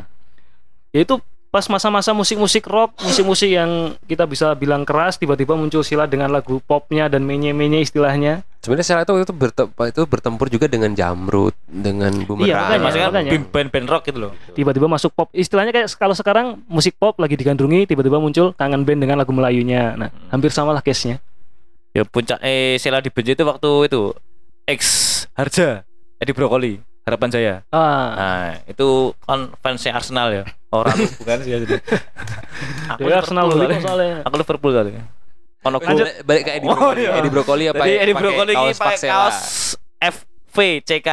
itu 0.92 1.18
pas 1.50 1.66
masa-masa 1.66 2.14
musik-musik 2.14 2.62
rock, 2.70 2.94
musik-musik 3.02 3.50
yang 3.50 3.98
kita 4.06 4.30
bisa 4.30 4.54
bilang 4.54 4.86
keras 4.86 5.18
tiba-tiba 5.18 5.58
muncul 5.58 5.82
sila 5.82 6.06
dengan 6.06 6.30
lagu 6.30 6.62
popnya 6.62 7.10
dan 7.10 7.26
menye-menye 7.26 7.82
istilahnya. 7.82 8.46
sebenarnya 8.60 8.86
saya 8.86 9.02
itu 9.02 9.18
itu, 9.18 9.34
itu 9.66 10.02
bertempur 10.06 10.46
juga 10.46 10.70
dengan 10.70 10.94
Jamrut, 10.94 11.58
dengan 11.66 12.14
Iya, 12.14 12.26
Bumerang. 12.28 12.54
makanya. 12.54 12.82
Maksudnya 12.86 13.02
kan 13.02 13.14
makanya. 13.16 13.32
band- 13.34 13.50
band-band 13.50 13.88
rock 13.90 14.04
gitu 14.06 14.20
loh. 14.20 14.32
Tiba-tiba 14.54 14.86
masuk 14.86 15.12
pop. 15.16 15.28
Istilahnya 15.34 15.74
kayak 15.74 15.90
kalau 15.98 16.14
sekarang 16.14 16.46
musik 16.70 16.94
pop 17.02 17.18
lagi 17.18 17.34
digandrungi 17.34 17.90
tiba-tiba 17.90 18.22
muncul 18.22 18.54
kangen 18.54 18.86
band 18.86 19.00
dengan 19.02 19.18
lagu 19.18 19.34
Melayunya. 19.34 19.98
Nah, 19.98 20.14
hampir 20.30 20.54
sama 20.54 20.70
lah 20.70 20.86
case-nya. 20.86 21.18
Ya 21.98 22.06
puncak 22.06 22.38
eh 22.46 22.78
Sela 22.78 23.02
dibenci 23.02 23.34
itu 23.34 23.42
waktu 23.42 23.90
itu 23.90 24.14
X 24.70 24.82
Harja 25.34 25.82
Edi 26.22 26.30
Brokoli 26.30 26.78
Harapan 27.10 27.30
Jaya. 27.30 27.56
Ah, 27.70 28.08
Nah, 28.14 28.48
itu 28.64 28.88
kan 29.20 29.40
fansnya 29.60 29.92
Arsenal 29.92 30.28
ya. 30.30 30.44
Orang 30.70 30.94
bukan 31.20 31.38
sih 31.42 31.50
ya. 31.50 31.58
jadi. 31.60 31.76
Aku 32.92 33.00
Dewa 33.02 33.18
Arsenal 33.18 33.44
Liverpool 33.44 33.58
dulu 33.60 33.74
soalnya. 33.74 33.82
soalnya. 33.84 34.16
Aku 34.22 34.36
Liverpool 34.38 34.72
kali. 34.72 34.92
Ono 35.60 35.78
Lanjut, 35.78 36.08
balik 36.24 36.42
ke 36.42 36.52
Edi 36.54 36.64
Oh, 36.64 36.72
Brokoli. 36.72 37.02
iya. 37.02 37.12
Edi 37.18 37.30
Brokoli 37.30 37.64
apa? 37.68 37.82
Jadi 37.82 37.92
Edi 37.98 38.12
pakai 38.12 38.22
Brokoli 38.22 38.52
ini 38.52 38.60
kaos 38.64 38.78
pakai 38.78 38.98
kaos 39.04 39.38
FVCK 40.00 41.10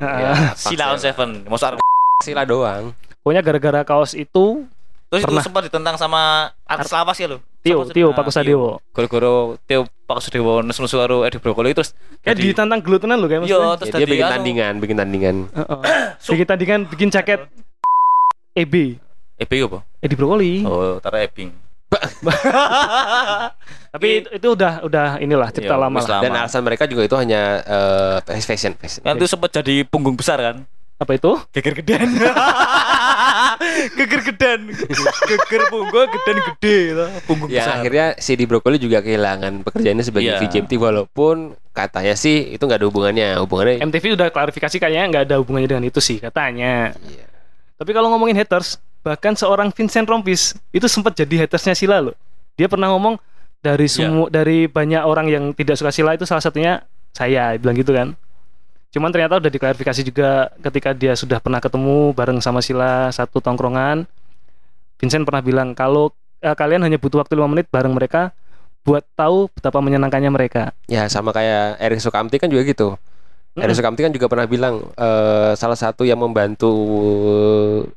Ya, 0.00 0.32
Ah, 0.32 0.56
Sila 0.56 0.84
on. 0.88 0.98
Seven. 0.98 1.30
Masuk 1.44 1.76
Sila 2.20 2.42
doang. 2.42 2.96
Pokoknya 3.20 3.42
gara-gara 3.42 3.80
kaos 3.82 4.16
itu 4.16 4.64
Terus 5.06 5.20
Pernah. 5.20 5.36
itu 5.36 5.48
sempat 5.50 5.62
ditentang 5.66 5.96
sama 5.96 6.48
artis 6.64 6.88
lawas 6.88 7.18
ya 7.18 7.26
lo. 7.26 7.42
Tio 7.60 7.84
Tio 7.86 8.08
Pakusadewo 8.10 8.80
Goro-goro 8.90 9.56
Tio 9.64 9.84
Pakusadewo 10.08 10.60
nesu-nesu 10.60 10.96
karo 10.96 11.22
Edi 11.22 11.36
Brokoli 11.36 11.76
terus 11.76 11.92
kayak 12.20 12.34
jadi- 12.34 12.50
ditantang 12.50 12.80
gelut 12.80 13.00
tenan 13.00 13.20
lho 13.20 13.28
kayak 13.28 13.44
Iya, 13.44 13.56
maksudnya 13.56 13.76
terus 13.76 13.88
Ya, 13.88 13.94
dia 13.94 14.06
bikin 14.06 14.24
anu, 14.24 14.32
tandingan, 14.32 14.72
bikin 14.80 14.96
tandingan. 14.96 15.36
Heeh. 15.52 15.80
bikin 16.32 16.46
tandingan 16.46 16.80
bikin 16.88 17.08
jaket 17.10 17.40
EB 18.54 18.74
EB 19.36 19.52
apa? 19.64 19.78
Edi 20.00 20.14
Brokoli 20.16 20.64
Oh, 20.64 20.96
tara 20.98 21.20
Ebing. 21.20 21.52
tapi 23.90 24.22
itu, 24.22 24.28
itu 24.30 24.48
udah 24.54 24.86
udah 24.86 25.18
inilah 25.18 25.50
cerita 25.50 25.74
Iya, 25.74 25.82
lama. 25.82 25.98
Dan 26.22 26.32
alasan 26.32 26.62
mereka 26.62 26.86
juga 26.86 27.02
itu 27.02 27.16
hanya 27.18 27.58
eh, 28.22 28.38
fashion, 28.38 28.78
fashion. 28.78 29.02
Kan 29.02 29.18
itu 29.18 29.26
sempat 29.26 29.50
jadi 29.50 29.82
punggung 29.82 30.14
besar 30.14 30.38
kan? 30.38 30.56
Apa 31.00 31.12
itu 31.12 31.32
Geger 31.50 31.74
gedean. 31.74 32.08
Geger 33.96 34.20
gedean. 34.22 34.60
Geger 35.26 35.62
punggung 35.68 36.06
gedean 36.06 36.38
gede 36.46 36.76
gitu. 36.86 37.04
Punggung 37.24 37.48
Ya 37.48 37.64
besar. 37.64 37.74
akhirnya 37.78 38.06
si 38.16 38.32
di 38.34 38.44
Brokoli 38.44 38.76
juga 38.76 39.00
kehilangan 39.00 39.64
pekerjaannya 39.64 40.04
sebagai 40.04 40.28
Iya. 40.30 40.38
VJMT 40.38 40.72
walaupun 40.76 41.36
katanya 41.72 42.14
sih 42.14 42.50
itu 42.50 42.60
nggak 42.60 42.78
ada 42.78 42.86
hubungannya. 42.86 43.28
Hubungannya 43.38 43.80
MTV 43.80 44.04
udah 44.14 44.28
klarifikasi 44.28 44.76
kayaknya 44.76 45.04
nggak 45.08 45.22
ada 45.24 45.36
hubungannya 45.36 45.68
dengan 45.68 45.84
itu 45.84 45.98
sih 45.98 46.18
katanya 46.18 46.92
Iya. 47.00 47.24
tapi 47.74 47.90
kalau 47.90 48.08
ngomongin 48.08 48.36
haters 48.36 48.76
bahkan 49.00 49.32
seorang 49.32 49.72
Vincent 49.72 50.04
Rompis 50.04 50.52
itu 50.70 50.84
sempat 50.84 51.16
jadi 51.16 51.40
hatersnya 51.40 51.72
Sila 51.72 51.96
loh 51.98 52.12
dia 52.54 52.68
pernah 52.68 52.92
ngomong 52.92 53.16
dari 53.58 53.88
Iya. 53.88 53.94
semua 54.04 54.26
dari 54.28 54.68
banyak 54.68 55.00
orang 55.00 55.26
yang 55.26 55.44
tidak 55.52 55.74
suka 55.74 55.88
Sila 55.88 56.12
itu 56.12 56.22
salah 56.22 56.40
satunya 56.40 56.84
saya 57.10 57.56
bilang 57.56 57.72
gitu 57.74 57.90
kan 57.90 58.12
cuman 58.90 59.10
ternyata 59.14 59.38
udah 59.38 59.50
diklarifikasi 59.50 60.02
juga 60.02 60.50
ketika 60.58 60.90
dia 60.90 61.14
sudah 61.14 61.38
pernah 61.38 61.62
ketemu 61.62 62.10
bareng 62.10 62.42
sama 62.42 62.58
Sila 62.58 63.10
satu 63.14 63.38
tongkrongan 63.38 64.06
Vincent 64.98 65.24
pernah 65.24 65.40
bilang 65.40 65.72
kalau 65.78 66.10
eh, 66.42 66.52
kalian 66.52 66.82
hanya 66.82 66.98
butuh 66.98 67.22
waktu 67.22 67.38
lima 67.38 67.48
menit 67.48 67.70
bareng 67.70 67.94
mereka 67.94 68.34
buat 68.82 69.06
tahu 69.14 69.52
betapa 69.54 69.78
menyenangkannya 69.78 70.30
mereka 70.32 70.74
Ya 70.90 71.06
sama 71.06 71.30
kayak 71.30 71.78
Erik 71.78 72.00
Sukamti 72.02 72.40
kan 72.40 72.48
juga 72.50 72.64
gitu. 72.66 72.88
Erik 73.58 73.76
Sukamti 73.76 74.00
kan 74.06 74.12
juga 74.14 74.26
pernah 74.26 74.46
bilang 74.48 74.82
eh, 74.98 75.52
salah 75.54 75.78
satu 75.78 76.02
yang 76.02 76.18
membantu 76.18 76.72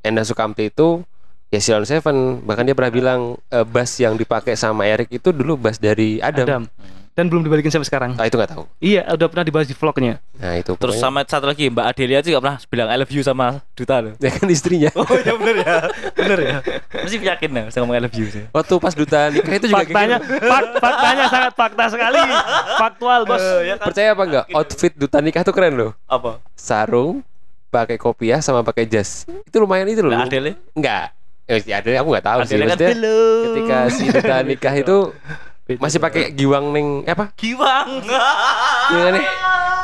Enda 0.04 0.22
Sukamti 0.28 0.70
itu 0.70 1.02
ya 1.50 1.60
Silon 1.64 1.88
Seven. 1.88 2.44
Bahkan 2.44 2.64
dia 2.68 2.76
pernah 2.76 2.92
bilang 2.92 3.20
eh, 3.50 3.66
bass 3.66 3.98
yang 3.98 4.20
dipakai 4.20 4.60
sama 4.60 4.86
Erik 4.86 5.10
itu 5.10 5.32
dulu 5.32 5.56
bass 5.58 5.80
dari 5.80 6.20
Adam. 6.20 6.46
Adam 6.46 6.64
dan 7.14 7.26
belum 7.26 7.42
dibalikin 7.42 7.70
sampai 7.70 7.86
sekarang 7.86 8.12
Ah 8.14 8.26
itu 8.26 8.34
nggak 8.34 8.52
tahu. 8.52 8.66
iya 8.78 9.06
udah 9.08 9.28
pernah 9.28 9.42
dibahas 9.44 9.66
di 9.66 9.74
vlognya 9.74 10.18
Nah 10.34 10.54
itu 10.56 10.74
Terus 10.74 10.98
pokoknya- 10.98 11.02
sama 11.04 11.20
satu 11.24 11.46
lagi 11.46 11.68
Mbak 11.68 11.86
Adelia 11.86 12.20
juga 12.20 12.38
pernah 12.40 12.58
bilang 12.66 12.88
I 12.88 12.98
love 12.98 13.10
you 13.10 13.22
sama 13.22 13.62
Duta 13.72 13.96
loh. 14.00 14.14
ya 14.18 14.30
kan 14.30 14.48
istrinya. 14.48 14.90
Oh 14.98 15.06
ya 15.16 15.34
bener 15.34 15.56
ya, 15.60 15.76
bener 16.12 16.40
ya. 16.40 16.58
Mesti 17.04 17.18
yakin 17.20 17.50
ya, 17.52 17.64
saya 17.68 17.80
ngomong 17.82 17.96
I 17.96 18.02
love 18.02 18.14
you 18.14 18.28
sih. 18.28 18.44
Waktu 18.50 18.74
pas 18.78 18.94
duta 18.94 19.20
nikah 19.30 19.54
itu 19.54 19.66
juga 19.68 19.78
kayak 19.80 19.88
faktanya 19.88 20.18
gitu. 20.20 20.34
fak- 20.44 20.74
faktanya 20.78 21.26
sangat 21.28 21.52
fakta 21.54 21.84
sekali 21.88 22.20
faktual 22.76 23.22
bos 23.24 23.46
ya 23.62 23.76
kan? 23.76 23.86
Percaya 23.88 24.10
apa 24.12 24.24
enggak? 24.24 24.46
Outfit 24.52 24.94
duta 24.94 25.18
nikah 25.20 25.42
tuh 25.42 25.52
keren 25.52 25.74
loh. 25.74 25.92
Apa? 26.06 26.42
Sarung, 26.54 27.22
pakai 27.68 27.96
kopiah 27.96 28.40
sama 28.40 28.62
pakai 28.62 28.84
jas. 28.84 29.26
Itu 29.26 29.58
lumayan 29.60 29.86
itu 29.86 30.02
loh. 30.02 30.12
Nah, 30.12 30.26
Adele. 30.26 30.58
Enggak. 30.72 31.14
Eh, 31.44 31.60
si 31.60 31.70
Adele 31.70 31.98
aku 31.98 32.10
nggak 32.10 32.26
tahu 32.26 32.40
sih. 32.44 32.56
Adele 32.56 32.66
kan 32.66 32.78
ketika 33.44 33.78
si 33.90 34.04
duta 34.08 34.36
nikah 34.42 34.74
itu 34.74 34.98
masih 35.78 35.98
pakai 35.98 36.30
giwang 36.30 36.70
neng 36.70 36.88
eh, 37.04 37.12
apa? 37.12 37.32
Giwang. 37.34 38.02
Gimana 38.86 39.10
nih? 39.14 39.26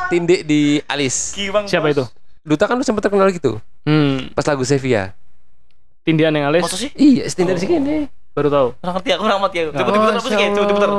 Tindik 0.10 0.42
di 0.44 0.62
alis. 0.84 1.32
Giwang. 1.32 1.66
siapa 1.66 1.90
itu 1.90 2.04
Duta 2.40 2.66
kan 2.66 2.74
lu 2.74 2.82
sempat 2.82 3.04
terkenal 3.04 3.30
gitu 3.30 3.62
hmm 3.84 4.34
pas 4.34 4.42
lagu 4.44 4.64
Sevilla. 4.64 5.14
tindian 6.02 6.32
yang 6.32 6.50
alis 6.50 6.66
Masa 6.66 6.76
sih? 6.76 6.90
Iya, 6.92 7.30
tindik 7.30 7.56
di 7.56 7.62
sini. 7.62 7.98
baru 8.32 8.50
tahu 8.50 8.68
Kurang 8.76 8.94
ngerti 8.96 9.10
aku 9.12 9.22
kurang 9.22 9.40
ngerti 9.44 9.58
aku. 9.60 9.72
Coba 9.76 9.90
diputar 9.92 10.14
apa 10.16 10.22
sih 10.24 10.36
kayak? 10.36 10.52
Coba 10.52 10.66
diputar. 10.66 10.90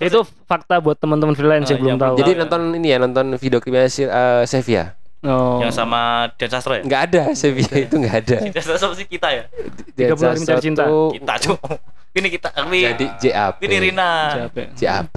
itu 0.00 0.18
fakta 0.44 0.74
buat 0.78 0.96
teman-teman 0.96 1.32
freelance 1.32 1.66
yang 1.66 1.78
Ah, 1.78 1.78
belum 1.78 1.90
yang 1.90 2.00
tahu 2.00 2.14
Jadi 2.16 2.30
ya. 2.30 2.38
nonton 2.38 2.60
ini 2.74 2.88
ya, 2.88 2.98
nonton 2.98 3.26
video 3.36 3.58
klipnya 3.58 3.86
si 3.86 4.02
eh, 4.02 4.42
Sevilla. 4.44 4.97
Oh. 5.20 5.58
Yang 5.58 5.72
sama 5.74 6.00
Dan 6.34 6.48
Sastro 6.48 6.72
ya? 6.72 6.82
Enggak 6.82 7.02
ada 7.08 7.22
Sevilla 7.32 7.76
itu 7.76 7.94
enggak 7.94 8.16
ada. 8.22 8.36
Dan 8.44 8.62
Sastro 8.62 8.92
sih 8.92 9.04
kita 9.04 9.28
ya. 9.28 9.44
30 9.94 10.14
hari 10.20 10.38
mencari 10.38 10.62
cinta. 10.62 10.84
Kita 10.86 11.34
cuk. 11.40 11.58
Ini 12.10 12.28
kita 12.30 12.48
kami. 12.50 12.78
Jadi 12.84 13.06
JAP. 13.20 13.54
Ini 13.60 13.76
Rina. 13.80 14.10
ya? 14.48 14.66
JAP. 14.74 15.16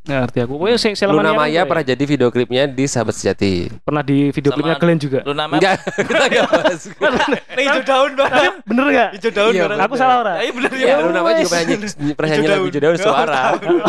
nggak 0.00 0.24
ngerti 0.24 0.38
aku 0.40 0.52
pokoknya 0.56 0.78
se- 0.80 0.96
Selama 0.96 1.20
Luna 1.20 1.36
Niaran 1.36 1.40
Maya 1.44 1.62
pernah 1.68 1.84
jadi 1.84 2.00
video 2.00 2.32
klipnya 2.32 2.64
di 2.64 2.88
Sahabat 2.88 3.12
Sejati. 3.12 3.52
ya. 3.60 3.76
pernah 3.78 4.00
di 4.00 4.32
video 4.32 4.50
klipnya 4.50 4.80
Glenn 4.80 4.96
juga 4.96 5.20
Lu 5.20 5.36
nama 5.36 5.52
Enggak, 5.52 5.84
kita 6.08 6.24
enggak 6.24 6.44
bahas. 6.48 6.80
Ini 6.88 7.60
hijau 7.60 7.82
daun 7.84 8.12
banget. 8.16 8.52
bener 8.64 8.84
gak 8.88 9.08
Hijau 9.12 9.30
daun 9.30 9.52
Iya, 9.52 9.62
bareng. 9.68 9.80
aku 9.84 9.94
salah 10.00 10.16
orang 10.18 10.36
Iya 10.40 10.50
bener 10.50 10.70
Iya, 10.72 10.94
Luna 11.04 11.20
Maya 11.20 11.36
juga 11.36 11.50
pernah 11.52 11.64
nyanyi 11.68 11.86
pernah 12.16 12.28
nyanyi 12.32 12.48
lagu 12.48 12.64
hijau 12.64 12.80
daun 12.80 12.96
suara. 12.96 13.40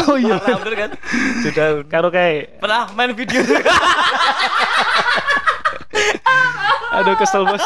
oh 0.03 0.17
iya 0.19 0.35
bener 0.43 0.73
kan? 0.75 0.89
Hijau 1.39 1.51
daun. 1.55 1.83
karo 1.87 2.07
kayak 2.11 2.59
Pernah 2.59 2.81
main 2.91 3.11
video. 3.15 3.39
aduh 6.97 7.15
kesel 7.17 7.45
bos. 7.45 7.63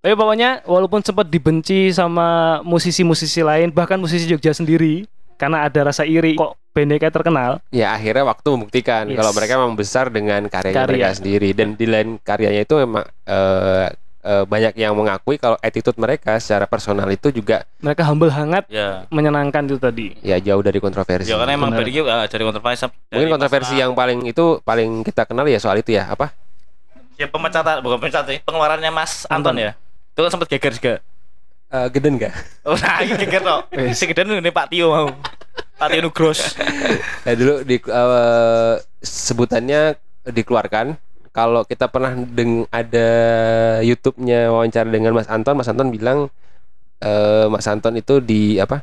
Tapi 0.00 0.14
pokoknya 0.16 0.64
walaupun 0.64 1.04
sempat 1.04 1.28
dibenci 1.28 1.92
sama 1.92 2.58
musisi-musisi 2.64 3.44
lain, 3.44 3.68
bahkan 3.68 4.00
musisi 4.00 4.24
Jogja 4.24 4.56
sendiri, 4.56 5.04
karena 5.36 5.68
ada 5.68 5.92
rasa 5.92 6.08
iri 6.08 6.40
kok 6.40 6.56
bandnya 6.72 7.12
terkenal. 7.12 7.60
Ya 7.68 7.92
akhirnya 7.92 8.24
waktu 8.24 8.48
membuktikan 8.48 9.08
Yes. 9.12 9.16
kalau 9.20 9.32
mereka 9.36 9.52
memang 9.60 9.76
besar 9.76 10.08
dengan 10.08 10.48
karyanya 10.48 10.84
Karya. 10.84 10.88
mereka 10.88 11.10
sendiri 11.16 11.48
dan 11.52 11.68
di 11.76 11.86
lain 11.88 12.16
karyanya 12.20 12.64
itu 12.64 12.74
memang 12.80 13.04
eh, 13.28 13.88
eh, 14.20 14.44
banyak 14.44 14.76
yang 14.76 14.92
mengakui 14.92 15.36
kalau 15.36 15.56
attitude 15.60 15.96
mereka 15.96 16.36
secara 16.38 16.64
personal 16.64 17.08
itu 17.08 17.28
juga 17.30 17.64
Mereka 17.80 18.04
humble 18.04 18.28
hangat, 18.28 18.68
Ya. 18.68 19.04
menyenangkan 19.08 19.64
itu 19.66 19.76
tadi. 19.80 20.16
ya 20.20 20.36
jauh 20.38 20.60
dari 20.60 20.78
kontroversi. 20.78 21.28
Ya 21.28 21.36
karena 21.40 21.56
emang 21.56 21.72
dari 21.72 21.90
uh, 21.98 22.24
dari 22.28 22.44
kontroversi. 22.44 22.86
Mungkin 23.12 23.28
kontroversi 23.28 23.74
yang 23.80 23.92
paling 23.96 24.28
itu 24.28 24.60
paling 24.62 25.02
kita 25.04 25.24
kenal 25.24 25.48
ya 25.48 25.56
soal 25.60 25.80
itu 25.80 25.96
ya 25.96 26.12
apa? 26.12 26.32
ya 27.20 27.28
pemecatan 27.28 27.84
bukan 27.84 28.00
pemecatan 28.00 28.32
sih, 28.32 28.40
pengeluarannya 28.48 28.88
Mas 28.88 29.28
Anton, 29.28 29.52
Anton. 29.52 29.60
ya. 29.60 29.72
Itu 30.16 30.24
kan 30.24 30.30
sempat 30.32 30.48
geger 30.48 30.72
juga. 30.72 30.94
Eh, 31.70 31.86
geden 31.94 32.16
gak? 32.18 32.34
Oh, 32.66 32.74
nah, 32.74 32.98
ini 33.04 33.14
geger 33.14 33.44
toh. 33.44 33.60
Si 33.98 34.08
geger 34.08 34.24
ini 34.26 34.50
Pak 34.50 34.72
Tio 34.72 34.88
mau. 34.90 35.12
Pak 35.78 35.88
Tio 35.92 36.00
Nugros. 36.02 36.56
Ya 37.22 37.32
dulu 37.36 37.60
di 37.62 37.76
eh, 37.78 38.74
sebutannya 39.04 40.00
dikeluarkan 40.32 40.96
kalau 41.30 41.62
kita 41.62 41.86
pernah 41.86 42.14
deng 42.14 42.66
ada 42.68 43.08
YouTube-nya 43.80 44.50
wawancara 44.50 44.90
dengan 44.90 45.14
Mas 45.14 45.30
Anton, 45.30 45.54
Mas 45.54 45.70
Anton 45.70 45.88
bilang 45.88 46.26
eh, 46.98 47.46
Mas 47.46 47.66
Anton 47.66 47.94
itu 47.94 48.18
di 48.18 48.58
apa? 48.58 48.82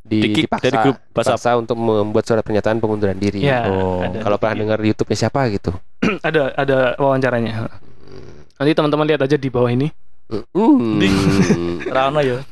Di, 0.00 0.26
Di-kick 0.26 0.50
dipaksa, 0.50 0.64
dari 0.64 0.76
grup 0.82 0.96
WhatsApp. 1.14 1.38
dipaksa 1.38 1.50
untuk 1.54 1.76
membuat 1.78 2.24
surat 2.26 2.42
pernyataan 2.42 2.82
pengunduran 2.82 3.14
diri. 3.14 3.46
Ya, 3.46 3.70
Oh. 3.70 4.02
ada. 4.02 4.18
Kalau 4.18 4.36
pernah 4.42 4.56
dengar 4.58 4.78
di 4.82 4.90
YouTube-nya 4.90 5.18
siapa 5.18 5.46
gitu? 5.54 5.70
ada 6.26 6.50
ada 6.58 6.78
wawancaranya. 6.98 7.70
Nanti 8.58 8.72
teman-teman 8.74 9.06
lihat 9.06 9.22
aja 9.22 9.38
di 9.38 9.46
bawah 9.46 9.70
ini. 9.70 9.86
Hmm. 10.30 10.98
Rano 11.94 12.18
ya. 12.22 12.42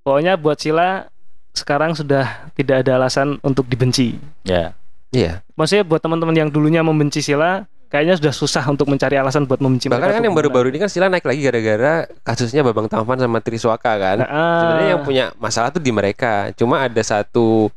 Pokoknya 0.00 0.36
buat 0.36 0.60
Sila 0.60 1.08
sekarang 1.52 1.96
sudah 1.96 2.52
tidak 2.52 2.84
ada 2.84 3.00
alasan 3.00 3.40
untuk 3.40 3.64
dibenci. 3.64 4.16
Ya. 4.44 4.72
Iya. 5.10 5.40
Maksudnya 5.56 5.84
buat 5.84 5.98
teman-teman 5.98 6.36
yang 6.36 6.48
dulunya 6.52 6.84
membenci 6.84 7.20
Sila, 7.20 7.64
kayaknya 7.90 8.14
sudah 8.22 8.32
susah 8.32 8.64
untuk 8.70 8.86
mencari 8.86 9.18
alasan 9.18 9.50
buat 9.50 9.58
membenci 9.58 9.90
Bahkan 9.90 9.98
mereka 9.98 10.14
kan 10.14 10.22
tuh 10.22 10.28
yang 10.30 10.38
baru-baru 10.38 10.66
ini 10.70 10.78
kan 10.78 10.88
Sila 10.88 11.10
naik 11.10 11.26
lagi 11.26 11.42
gara-gara 11.42 12.06
kasusnya 12.22 12.62
Babang 12.62 12.86
Tampan 12.86 13.18
sama 13.18 13.42
Triswaka 13.42 13.92
kan. 13.98 14.18
Ah. 14.22 14.62
Sebenarnya 14.62 14.90
yang 14.94 15.02
punya 15.02 15.24
masalah 15.42 15.74
tuh 15.74 15.82
di 15.82 15.90
mereka. 15.90 16.54
Cuma 16.54 16.86
ada 16.86 17.02
satu 17.02 17.68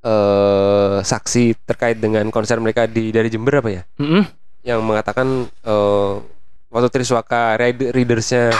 eh 0.00 0.96
saksi 1.04 1.60
terkait 1.68 2.00
dengan 2.00 2.24
konser 2.32 2.56
mereka 2.56 2.88
di 2.88 3.12
dari 3.12 3.28
Jember 3.28 3.60
apa 3.60 3.68
ya? 3.68 3.82
Mm-mm. 4.00 4.24
Yang 4.64 4.80
mengatakan 4.80 5.28
eh 5.46 6.12
waktu 6.72 6.88
Triswaka 6.88 7.60
read- 7.60 7.92
readersnya 7.92 8.56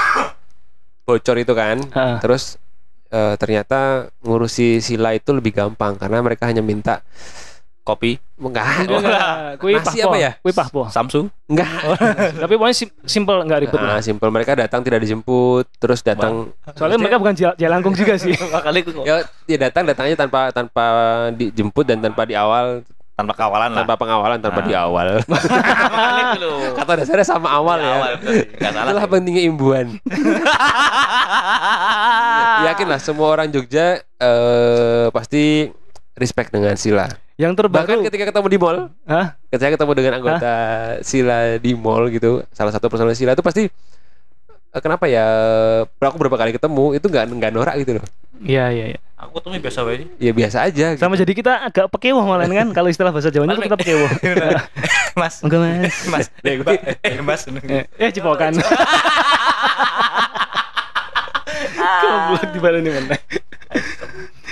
bocor 1.09 1.41
itu 1.41 1.57
kan. 1.57 1.81
Ah. 1.97 2.21
Terus 2.21 2.61
eh, 3.09 3.35
ternyata 3.41 4.13
ngurusi 4.21 4.85
Sila 4.85 5.17
itu 5.17 5.33
lebih 5.33 5.57
gampang 5.57 5.97
karena 5.97 6.21
mereka 6.21 6.45
hanya 6.45 6.61
minta 6.61 7.01
Kopi 7.81 8.15
enggak 8.37 8.65
Enggak, 8.83 8.99
enggak. 9.01 9.27
Kui 9.57 9.73
Nasi 9.75 9.99
pahpo. 9.99 10.07
apa 10.07 10.17
ya? 10.17 10.31
Kui 10.37 10.53
pahpo. 10.53 10.81
Samsung. 10.87 11.27
enggak 11.47 11.67
Tapi 12.37 12.53
pokoknya 12.55 12.77
sim- 12.77 12.95
simple 13.03 13.35
nggak 13.41 13.59
ribet 13.63 13.77
lah. 13.77 13.89
Nah, 13.91 13.99
simpel 14.01 14.29
mereka 14.29 14.55
datang 14.55 14.81
tidak 14.81 15.01
dijemput, 15.01 15.65
terus 15.77 16.01
datang 16.01 16.49
Soalnya 16.73 16.97
mereka 16.99 17.17
bukan 17.17 17.33
jal- 17.33 17.55
jalangkung 17.55 17.93
juga 17.93 18.15
sih. 18.15 18.33
Kali 18.63 18.81
ya, 19.03 19.15
ya 19.45 19.57
datang 19.59 19.83
datangnya 19.85 20.15
tanpa 20.17 20.49
tanpa 20.51 20.85
dijemput 21.33 21.85
dan 21.85 21.99
tanpa 22.01 22.23
di 22.23 22.33
awal 22.33 22.81
tanpa 23.13 23.33
kawalan 23.35 23.69
lah. 23.69 23.77
tanpa 23.79 23.93
pengawalan 23.97 24.39
tanpa 24.39 24.59
Nah. 24.59 24.65
di 24.65 24.73
awal 24.73 25.07
kata 26.73 26.91
dasarnya 26.97 27.23
sama 27.23 27.47
awal 27.51 27.77
Di 27.77 27.83
ya 27.83 27.93
awal, 27.93 28.11
salah. 28.17 28.83
itulah 28.87 29.05
pentingnya 29.07 29.43
imbuhan 29.45 29.87
yakin 32.65 32.87
lah 32.87 32.97
semua 32.97 33.27
orang 33.31 33.47
Jogja 33.49 33.99
eh 34.01 35.07
pasti 35.11 35.67
respect 36.15 36.51
dengan 36.51 36.75
Sila 36.75 37.07
Yang 37.41 37.53
bahkan 37.73 37.97
terbaru. 37.97 38.07
ketika 38.13 38.25
ketemu 38.29 38.47
di 38.53 38.59
mall 38.61 38.79
Hah? 39.09 39.27
ketika 39.49 39.71
ketemu 39.81 39.93
dengan 39.97 40.13
anggota 40.21 40.55
Sila 41.01 41.57
di 41.57 41.73
mall 41.73 42.13
gitu 42.13 42.45
salah 42.53 42.69
satu 42.69 42.93
personel 42.93 43.17
Sila 43.17 43.33
itu 43.33 43.41
pasti 43.41 43.65
eh, 44.71 44.81
kenapa 44.85 45.09
ya 45.09 45.25
aku 45.89 46.21
berapa 46.21 46.37
kali 46.37 46.53
ketemu 46.53 47.01
itu 47.01 47.07
nggak 47.09 47.25
nggak 47.33 47.53
norak 47.57 47.81
gitu 47.81 47.97
loh 47.97 48.05
Iya 48.41 48.73
iya 48.73 48.97
iya. 48.97 49.01
Aku 49.21 49.37
tuh 49.37 49.53
biasa 49.53 49.85
wae. 49.85 50.09
ya 50.17 50.33
biasa 50.33 50.65
aja 50.65 50.97
gitu. 50.97 51.01
Sama 51.05 51.13
jadi 51.13 51.29
kita 51.37 51.53
agak 51.69 51.93
pekewoh 51.93 52.25
malah 52.25 52.49
kan 52.49 52.73
kalau 52.77 52.89
istilah 52.89 53.13
bahasa 53.13 53.29
Jawanya 53.29 53.53
itu 53.53 53.69
kita 53.69 53.77
pekewoh. 53.77 54.09
Mas. 55.13 55.45
Enggak 55.45 55.61
mas. 55.61 55.97
Mas. 56.09 56.27
Eh, 56.41 56.57
Mbak. 56.57 56.77
eh 57.05 57.21
Mas. 57.21 57.45
Eh, 57.45 57.85
eh 58.01 58.09
cipokan. 58.09 58.57
Goblok 62.01 62.49
di 62.49 62.61
mana 62.65 62.79
nih 62.81 62.93
mana? 62.97 63.17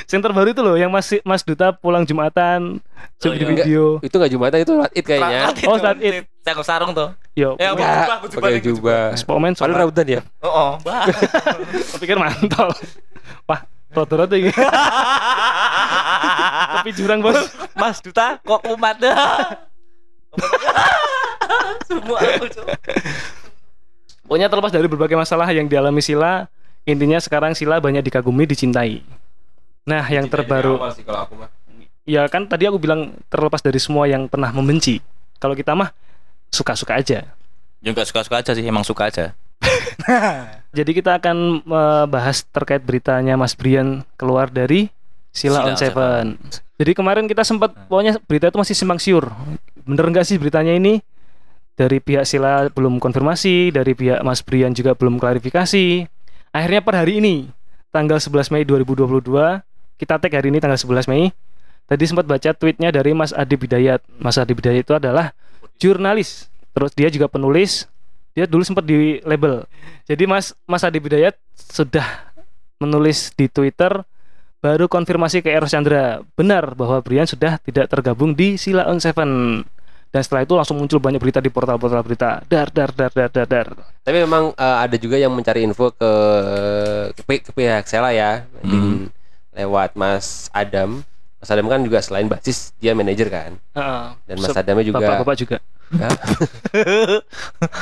Yang 0.09 0.23
terbaru 0.25 0.49
itu 0.49 0.61
loh 0.61 0.75
yang 0.75 0.88
masih 0.88 1.21
Mas 1.21 1.43
Duta 1.43 1.71
pulang 1.71 2.03
Jumatan 2.03 2.81
Oh, 3.21 3.29
di 3.29 3.37
iya. 3.37 3.45
video. 3.45 3.83
itu 4.00 4.11
nggak 4.11 4.31
jumatan 4.31 4.59
itu 4.59 4.73
lewat 4.73 4.91
it 4.93 5.05
kayaknya 5.05 5.41
Oh, 5.69 5.77
saat 5.77 5.99
it. 6.00 6.25
Saya 6.41 6.55
ke 6.55 6.62
sarung 6.65 6.91
tuh. 6.93 7.09
Yo, 7.37 7.55
apa? 7.55 7.75
Nggak, 7.75 7.77
jubah, 7.77 8.17
aku 8.17 8.27
jubah 8.27 8.41
pakai 8.41 8.55
lagi, 8.55 8.67
jubah 8.73 9.00
Spomen 9.15 9.53
soalnya 9.53 9.77
raudan 9.79 10.07
ya 10.09 10.21
Oh, 10.41 10.49
oh. 10.49 10.71
Bah. 10.81 11.05
pikir 12.00 12.17
mantap. 12.17 12.73
Wah, 13.45 13.61
roto-roto 13.91 14.33
ini. 14.33 14.49
Tapi 16.73 16.91
jurang 16.95 17.21
bos. 17.21 17.37
Mas 17.75 17.99
Duta 18.00 18.38
kok 18.38 18.62
umat 18.67 18.97
dah. 18.97 19.15
Semua 21.85 22.19
aku 22.19 22.47
coba. 22.50 22.73
Pokoknya 24.25 24.47
terlepas 24.47 24.71
dari 24.71 24.87
berbagai 24.87 25.17
masalah 25.17 25.49
yang 25.49 25.65
dialami 25.65 26.00
Sila, 26.00 26.47
intinya 26.85 27.17
sekarang 27.17 27.53
Sila 27.53 27.77
banyak 27.77 28.03
dikagumi, 28.03 28.45
dicintai. 28.45 29.00
Nah, 29.88 30.04
yang 30.12 30.28
terbaru, 30.28 30.76
ya 32.04 32.28
kan 32.28 32.45
tadi 32.45 32.68
aku 32.68 32.76
bilang 32.76 33.16
terlepas 33.33 33.64
dari 33.64 33.80
semua 33.80 34.04
yang 34.04 34.28
pernah 34.28 34.52
membenci. 34.52 35.00
Kalau 35.40 35.57
kita 35.57 35.73
mah 35.73 35.97
suka-suka 36.52 37.00
aja. 37.00 37.25
Ya 37.80 37.88
enggak 37.88 38.04
suka-suka 38.04 38.45
aja 38.45 38.52
sih, 38.52 38.64
emang 38.68 38.85
suka 38.85 39.09
aja. 39.09 39.33
Jadi 40.78 40.90
kita 40.92 41.16
akan 41.16 41.64
membahas 41.64 42.45
terkait 42.52 42.85
beritanya 42.85 43.40
Mas 43.40 43.57
Brian 43.57 44.04
keluar 44.21 44.52
dari 44.52 44.92
Sila, 45.33 45.64
Sila 45.64 45.68
on 45.73 45.76
Seven. 45.80 46.26
Jadi 46.78 46.92
kemarin 46.95 47.25
kita 47.26 47.42
sempat 47.42 47.75
pokoknya 47.88 48.21
berita 48.28 48.52
itu 48.52 48.59
masih 48.61 48.75
simpang 48.76 49.00
siur. 49.00 49.33
Bener 49.88 50.04
nggak 50.04 50.26
sih 50.28 50.37
beritanya 50.37 50.76
ini? 50.76 51.00
Dari 51.78 52.02
pihak 52.02 52.26
Sila 52.28 52.68
belum 52.68 53.00
konfirmasi, 53.00 53.73
dari 53.73 53.95
pihak 53.95 54.21
Mas 54.21 54.42
Brian 54.45 54.75
juga 54.75 54.92
belum 54.92 55.16
klarifikasi. 55.16 56.07
Akhirnya 56.50 56.83
per 56.83 56.95
hari 56.99 57.23
ini, 57.23 57.50
tanggal 57.95 58.18
11 58.18 58.50
Mei 58.50 58.66
2022, 58.66 59.62
kita 59.99 60.17
tag 60.17 60.31
hari 60.31 60.55
ini 60.55 60.62
tanggal 60.62 60.78
11 60.78 61.11
Mei. 61.11 61.35
Tadi 61.90 62.05
sempat 62.07 62.25
baca 62.25 62.55
tweetnya 62.55 62.95
dari 62.95 63.11
Mas 63.12 63.35
Adi 63.35 63.59
Bidayat. 63.59 63.99
Mas 64.23 64.38
Adi 64.38 64.55
Bidayat 64.55 64.87
itu 64.87 64.95
adalah 64.95 65.35
jurnalis. 65.83 66.47
Terus 66.71 66.95
dia 66.95 67.09
juga 67.11 67.26
penulis. 67.26 67.90
Dia 68.38 68.47
dulu 68.47 68.62
sempat 68.62 68.87
di 68.87 69.19
label. 69.26 69.67
Jadi 70.07 70.25
Mas 70.31 70.55
Mas 70.71 70.87
Adi 70.87 71.02
Bidayat 71.02 71.35
sudah 71.59 72.07
menulis 72.78 73.35
di 73.35 73.50
Twitter 73.50 73.90
baru 74.59 74.87
konfirmasi 74.87 75.43
ke 75.43 75.50
Eros 75.50 75.75
Chandra 75.75 76.23
benar 76.35 76.75
bahwa 76.75 76.99
Brian 77.02 77.26
sudah 77.26 77.59
tidak 77.62 77.90
tergabung 77.90 78.38
di 78.38 78.55
Sila 78.55 78.87
on 78.87 79.02
Seven. 79.02 79.62
Dan 80.09 80.25
setelah 80.25 80.47
itu 80.47 80.57
langsung 80.57 80.81
muncul 80.81 80.97
banyak 81.02 81.21
berita 81.21 81.43
di 81.43 81.52
portal-portal 81.52 82.00
berita. 82.00 82.40
Dar 82.49 82.73
dar 82.73 82.95
dar 82.95 83.12
dar 83.12 83.28
dar 83.28 83.47
dar. 83.49 83.67
Tapi 84.07 84.25
memang 84.25 84.55
eh, 84.55 84.76
ada 84.87 84.97
juga 84.97 85.21
yang 85.21 85.35
mencari 85.35 85.67
info 85.67 85.93
ke 85.93 86.12
ke, 87.12 87.23
ke 87.45 87.50
pihak 87.52 87.85
Sela 87.85 88.12
ya 88.14 88.45
di 88.62 89.09
lewat 89.55 89.95
Mas 89.95 90.49
Adam. 90.52 91.00
Mas 91.38 91.49
Adam 91.55 91.71
kan 91.71 91.81
juga 91.81 92.02
selain 92.02 92.26
basis 92.26 92.75
dia 92.83 92.93
manajer 92.99 93.31
kan. 93.31 93.52
Heeh. 93.76 94.07
Dan 94.26 94.37
Mas 94.43 94.57
Adamnya 94.57 94.85
juga 94.85 94.99
Bapak-bapak 94.99 95.37
juga. 95.38 95.57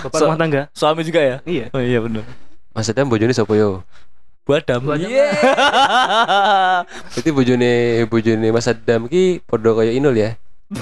Bapak 0.04 0.18
So- 0.20 0.26
rumah 0.28 0.38
tangga. 0.38 0.62
Suami 0.76 1.02
juga 1.02 1.20
ya? 1.24 1.36
Iya. 1.42 1.66
Oh 1.72 1.80
iya 1.80 1.98
benar. 2.04 2.22
Mas 2.76 2.86
Adam 2.92 3.08
bojone 3.08 3.32
sapa 3.32 3.56
yo? 3.56 3.80
Badam. 4.46 4.78
Iya. 4.94 5.32
Itu 7.18 7.34
bojone 7.34 8.04
bojone 8.06 8.48
Mas 8.54 8.68
Adam 8.70 9.10
ki 9.10 9.42
podo 9.42 9.74
kaya 9.74 9.90
Inul 9.90 10.14
ya. 10.14 10.30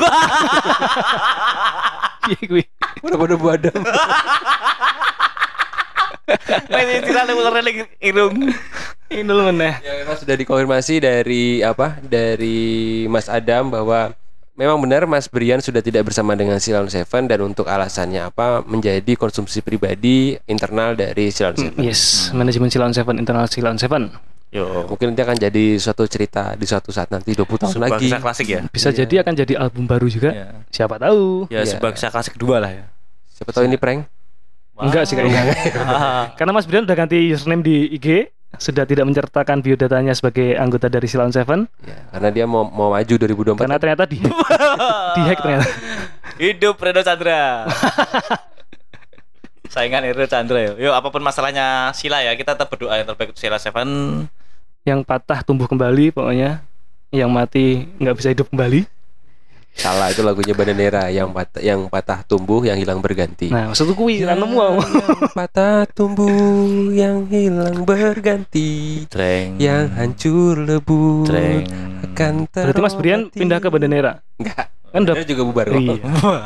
Iya 2.25 2.41
gue. 2.49 2.65
Udah 3.05 3.19
podo 3.21 3.37
Bu 3.37 3.53
Adam. 3.53 3.85
Main 6.73 7.05
istilah 7.05 7.29
lu 7.29 7.37
lagi 7.45 7.85
irung. 8.01 8.49
Ini 9.13 9.23
dulu 9.29 9.53
meneh. 9.53 9.77
ya 9.85 9.94
memang 10.05 10.17
sudah 10.17 10.37
dikonfirmasi 10.37 10.95
dari 11.01 11.45
apa? 11.61 11.97
Dari 11.99 12.61
Mas 13.07 13.27
Adam 13.27 13.73
bahwa 13.73 14.13
memang 14.53 14.77
benar 14.79 15.03
Mas 15.05 15.27
Brian 15.27 15.59
sudah 15.59 15.81
tidak 15.81 16.07
bersama 16.07 16.33
dengan 16.33 16.61
Silon 16.61 16.87
Seven 16.87 17.25
dan 17.25 17.41
untuk 17.41 17.65
alasannya 17.65 18.29
apa? 18.29 18.61
Menjadi 18.63 19.17
konsumsi 19.17 19.59
pribadi 19.59 20.37
internal 20.45 20.93
dari 20.93 21.33
Silon 21.33 21.57
Seven. 21.57 21.81
Yes, 21.81 22.29
manajemen 22.31 22.69
Sila 22.69 22.85
on 22.85 22.93
Seven, 22.93 23.17
internal 23.17 23.49
Sila 23.49 23.73
on 23.73 23.81
Seven. 23.81 24.13
Yo. 24.53 24.87
Mungkin 24.87 25.11
nanti 25.11 25.23
akan 25.25 25.35
jadi 25.41 25.65
suatu 25.77 26.07
cerita 26.07 26.55
di 26.55 26.63
suatu 26.63 26.95
saat 26.95 27.11
nanti 27.11 27.35
20 27.35 27.43
tahun 27.59 27.75
Sebuah 27.75 27.91
lagi. 27.91 28.07
klasik 28.15 28.47
ya. 28.47 28.61
Bisa 28.71 28.95
Iya. 28.95 29.03
jadi 29.03 29.15
akan 29.25 29.33
jadi 29.35 29.55
album 29.59 29.89
baru 29.89 30.07
juga. 30.07 30.31
Ya, 30.31 30.49
Siapa 30.71 30.95
tahu. 30.95 31.51
ya 31.51 31.65
sebuah 31.65 31.91
kisah 31.91 32.13
klasik 32.13 32.39
kedua 32.39 32.63
lah 32.63 32.71
ya. 32.71 32.85
Siapa 33.35 33.51
tahu 33.51 33.67
ini 33.67 33.75
prank? 33.75 34.07
Enggak 34.75 35.07
sih 35.07 35.15
kayaknya. 35.15 35.55
Karena 36.39 36.51
Mas 36.55 36.67
Brian 36.67 36.83
udah 36.83 36.95
ganti 36.95 37.19
username 37.31 37.63
di 37.63 37.95
IG, 37.95 38.31
sudah 38.57 38.85
tidak 38.85 39.05
menceritakan 39.05 39.59
biodatanya 39.59 40.13
sebagai 40.13 40.55
anggota 40.55 40.87
dari 40.87 41.05
Sila 41.05 41.25
on 41.25 41.31
Seven 41.31 41.67
Ya, 41.83 42.07
karena 42.11 42.29
dia 42.29 42.45
mau 42.45 42.65
mau 42.65 42.91
maju 42.91 43.15
2024. 43.15 43.59
karena 43.59 43.77
ternyata 43.77 44.05
di 44.05 44.19
di 45.17 45.21
hack 45.23 45.39
ternyata. 45.39 45.69
Hidup 46.35 46.75
Reno 46.77 47.01
Chandra. 47.01 47.69
Saingan 49.67 50.05
Reno 50.05 50.27
Chandra 50.27 50.59
ya. 50.61 50.73
Yuk 50.77 50.95
apa 50.95 51.09
pun 51.09 51.23
masalahnya 51.23 51.91
Sila 51.93 52.21
ya, 52.21 52.35
kita 52.35 52.55
tetap 52.55 52.71
berdoa 52.71 52.95
yang 52.95 53.07
terbaik 53.07 53.35
untuk 53.35 53.41
Sila 53.41 53.59
Seven. 53.59 53.89
Yang 54.85 55.01
patah 55.03 55.41
tumbuh 55.43 55.67
kembali 55.67 56.13
pokoknya. 56.13 56.63
Yang 57.11 57.31
mati 57.31 57.67
nggak 57.99 58.17
bisa 58.17 58.29
hidup 58.31 58.47
kembali. 58.51 58.87
Salah 59.75 60.15
itu 60.15 60.23
lagunya 60.23 60.55
Bandanera 60.55 61.11
yang 61.11 61.35
patah, 61.35 61.59
yang 61.59 61.91
patah 61.91 62.23
tumbuh 62.25 62.63
yang 62.63 62.79
hilang 62.79 63.03
berganti. 63.03 63.51
Nah, 63.51 63.75
maksud 63.75 63.91
gue 63.91 63.97
kuwi 63.99 64.23
kan 64.23 64.39
nemu 64.39 64.55
aku. 64.55 64.81
Yang 64.81 65.35
patah 65.35 65.79
tumbuh 65.91 66.95
yang 66.95 67.27
hilang 67.27 67.83
berganti 67.83 69.03
Treng. 69.11 69.59
yang 69.59 69.91
hancur 69.99 70.63
lebur 70.63 71.27
Treng. 71.27 71.67
akan 72.15 72.47
Berarti 72.47 72.81
Mas 72.81 72.95
Brian 72.95 73.27
pindah 73.29 73.59
ke 73.59 73.67
Bandanera. 73.67 74.23
enggak 74.39 74.71
Kan 74.95 75.11
udah 75.11 75.27
juga 75.27 75.43
bubar 75.43 75.67
kok. 75.67 75.83
Iya. 75.83 75.97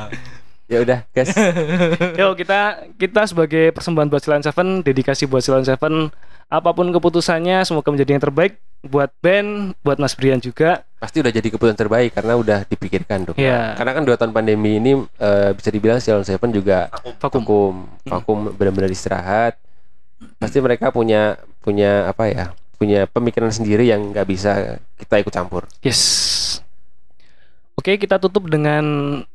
ya 0.72 0.78
udah 0.84 0.98
guys 1.12 1.32
Yo 2.20 2.32
kita 2.32 2.88
kita 2.96 3.28
sebagai 3.28 3.76
persembahan 3.76 4.08
buat 4.08 4.24
Silon 4.24 4.44
Seven, 4.44 4.80
dedikasi 4.80 5.28
buat 5.28 5.44
Silon 5.44 5.68
Seven, 5.68 6.08
apa 6.48 6.70
pun 6.70 6.88
keputusannya 6.88 7.60
semoga 7.62 7.88
menjadi 7.88 8.10
yang 8.10 8.24
terbaik 8.24 8.56
buat 8.80 9.10
band, 9.18 9.74
buat 9.80 9.98
Mas 9.98 10.14
Brian 10.14 10.38
juga. 10.38 10.86
pasti 10.96 11.18
udah 11.18 11.30
jadi 11.30 11.46
keputusan 11.46 11.76
terbaik 11.76 12.10
karena 12.10 12.34
udah 12.34 12.58
dipikirkan 12.64 13.22
dong 13.22 13.36
Iya. 13.36 13.74
karena 13.74 13.92
kan 13.92 14.02
dua 14.02 14.16
tahun 14.16 14.32
pandemi 14.32 14.78
ini 14.78 14.92
eh, 15.14 15.50
bisa 15.52 15.68
dibilang 15.68 15.98
Silon 15.98 16.22
Seven 16.22 16.50
juga 16.50 16.90
Vakum. 16.90 17.14
vakum 17.14 17.74
vakum 18.02 18.38
benar-benar 18.50 18.88
istirahat 18.88 19.54
pasti 20.36 20.58
mereka 20.58 20.88
punya 20.88 21.38
punya 21.60 22.06
apa 22.06 22.26
ya 22.26 22.44
punya 22.74 23.06
pemikiran 23.06 23.46
sendiri 23.48 23.86
yang 23.86 24.10
nggak 24.10 24.26
bisa 24.26 24.50
kita 24.96 25.20
ikut 25.20 25.30
campur 25.30 25.70
Yes. 25.80 26.58
Oke, 27.78 27.94
kita 27.94 28.18
tutup 28.18 28.50
dengan 28.50 28.82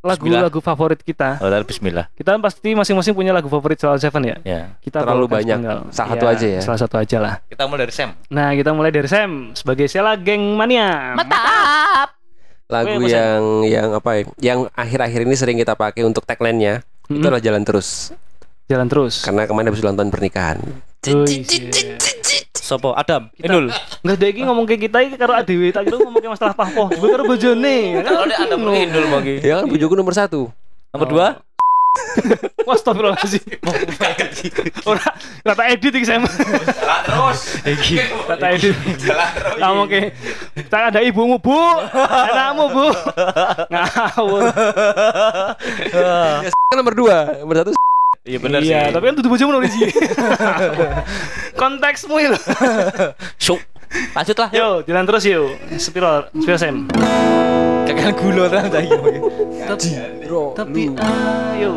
lagu-lagu 0.04 0.60
favorit 0.60 1.00
kita. 1.00 1.40
Oh, 1.40 1.48
dan 1.48 1.64
bismillah. 1.64 2.12
Kita 2.12 2.36
pasti 2.38 2.76
masing-masing 2.76 3.16
punya 3.16 3.32
lagu 3.32 3.48
favorit 3.48 3.80
Silon 3.80 3.96
Seven 3.96 4.20
ya. 4.20 4.36
Ya. 4.44 4.62
Kita 4.84 5.00
Terlalu 5.00 5.32
banyak. 5.32 5.58
sepenggal. 5.64 5.80
Salah 5.96 6.10
satu 6.12 6.26
aja 6.28 6.48
ya. 6.52 6.60
Salah 6.60 6.80
satu 6.84 6.96
aja 7.00 7.18
lah. 7.18 7.34
Kita 7.48 7.64
mulai 7.64 7.88
dari 7.88 7.96
Sam. 7.96 8.12
Nah, 8.28 8.52
kita 8.52 8.76
mulai 8.76 8.92
dari 8.92 9.08
Sam 9.08 9.56
sebagai 9.56 9.88
Sela 9.88 10.20
Geng 10.20 10.60
Mania. 10.60 11.16
lagu 12.68 12.90
Weh, 12.90 13.06
bosan. 13.06 13.12
yang 13.14 13.42
yang 13.64 13.88
apa 13.94 14.10
ya 14.12 14.22
yang 14.42 14.60
akhir-akhir 14.74 15.20
ini 15.24 15.36
sering 15.36 15.58
kita 15.58 15.78
pakai 15.78 16.02
untuk 16.02 16.26
tagline-nya 16.26 16.82
itu 17.06 17.14
Mm-mm. 17.14 17.22
adalah 17.22 17.38
jalan 17.38 17.62
terus 17.62 18.10
Jalan 18.66 18.88
terus. 18.88 19.22
karena 19.22 19.46
kemarin 19.46 19.68
habis 19.70 19.84
ulang 19.84 19.94
tahun 19.94 20.10
pernikahan. 20.10 20.58
Sopo 22.64 22.96
Adam. 22.96 23.28
Inul. 23.44 23.68
Nggak 24.08 24.16
ada 24.16 24.26
iki 24.32 24.42
ngomong 24.48 24.64
ke 24.64 24.80
kita 24.80 25.04
iki 25.04 25.20
karo 25.20 25.36
adewe 25.36 25.68
tak 25.76 25.84
kira 25.84 26.00
ngomong 26.00 26.22
ke 26.24 26.30
masalah 26.32 26.56
pahpoh 26.56 26.88
juga 26.96 27.20
karo 27.20 27.24
bojone. 27.28 28.00
Kalau 28.08 28.24
dia 28.24 28.38
Adam 28.40 28.60
Inul 28.72 29.06
mau 29.12 29.20
gitu. 29.20 29.44
ya 29.44 29.60
kan 29.60 29.68
bujuku 29.68 29.94
nomor 30.00 30.16
satu 30.16 30.48
Nomor 30.96 31.08
dua. 31.12 31.28
Wah, 32.64 32.74
astagfirullahaladzim. 32.80 33.44
Ora 34.90 35.14
rata 35.46 35.64
edit 35.70 35.94
iki 35.94 36.08
Sam. 36.08 36.24
terus. 37.06 37.40
Iki 37.68 37.94
rata 38.30 38.48
edit. 38.56 38.74
Kamu 39.60 39.84
ke 39.92 40.10
tak 40.72 40.94
ada 40.94 41.00
ibumu, 41.04 41.38
Bu. 41.38 41.58
Anakmu, 41.94 42.66
Bu. 42.72 42.86
Ngawur. 43.70 44.42
ya 45.94 46.50
kan 46.50 46.76
nomor 46.82 46.96
dua 46.98 47.18
nomor 47.44 47.56
satu 47.62 47.83
Iya 48.24 48.40
benar 48.40 48.64
iya, 48.64 48.88
sih. 48.88 48.96
tapi 48.96 49.04
kan 49.12 49.16
tutup 49.20 49.36
bojomu 49.36 49.52
nulis 49.60 49.76
iki. 49.76 49.92
Konteksmu 51.60 52.16
itu. 52.24 52.40
Syuk. 53.44 53.60
Lanjut 54.16 54.38
lah. 54.40 54.50
Yuk. 54.56 54.64
Yo, 54.64 54.70
jalan 54.88 55.04
terus 55.04 55.24
yuk. 55.28 55.52
Spiral, 55.76 56.32
spiral 56.40 56.56
Sam. 56.60 56.76
Kakek 57.84 58.16
gulo 58.16 58.48
terang 58.48 58.72
tadi. 58.72 58.88
Tapi, 59.68 59.88
tapi 60.56 60.82
ayo. 60.96 61.74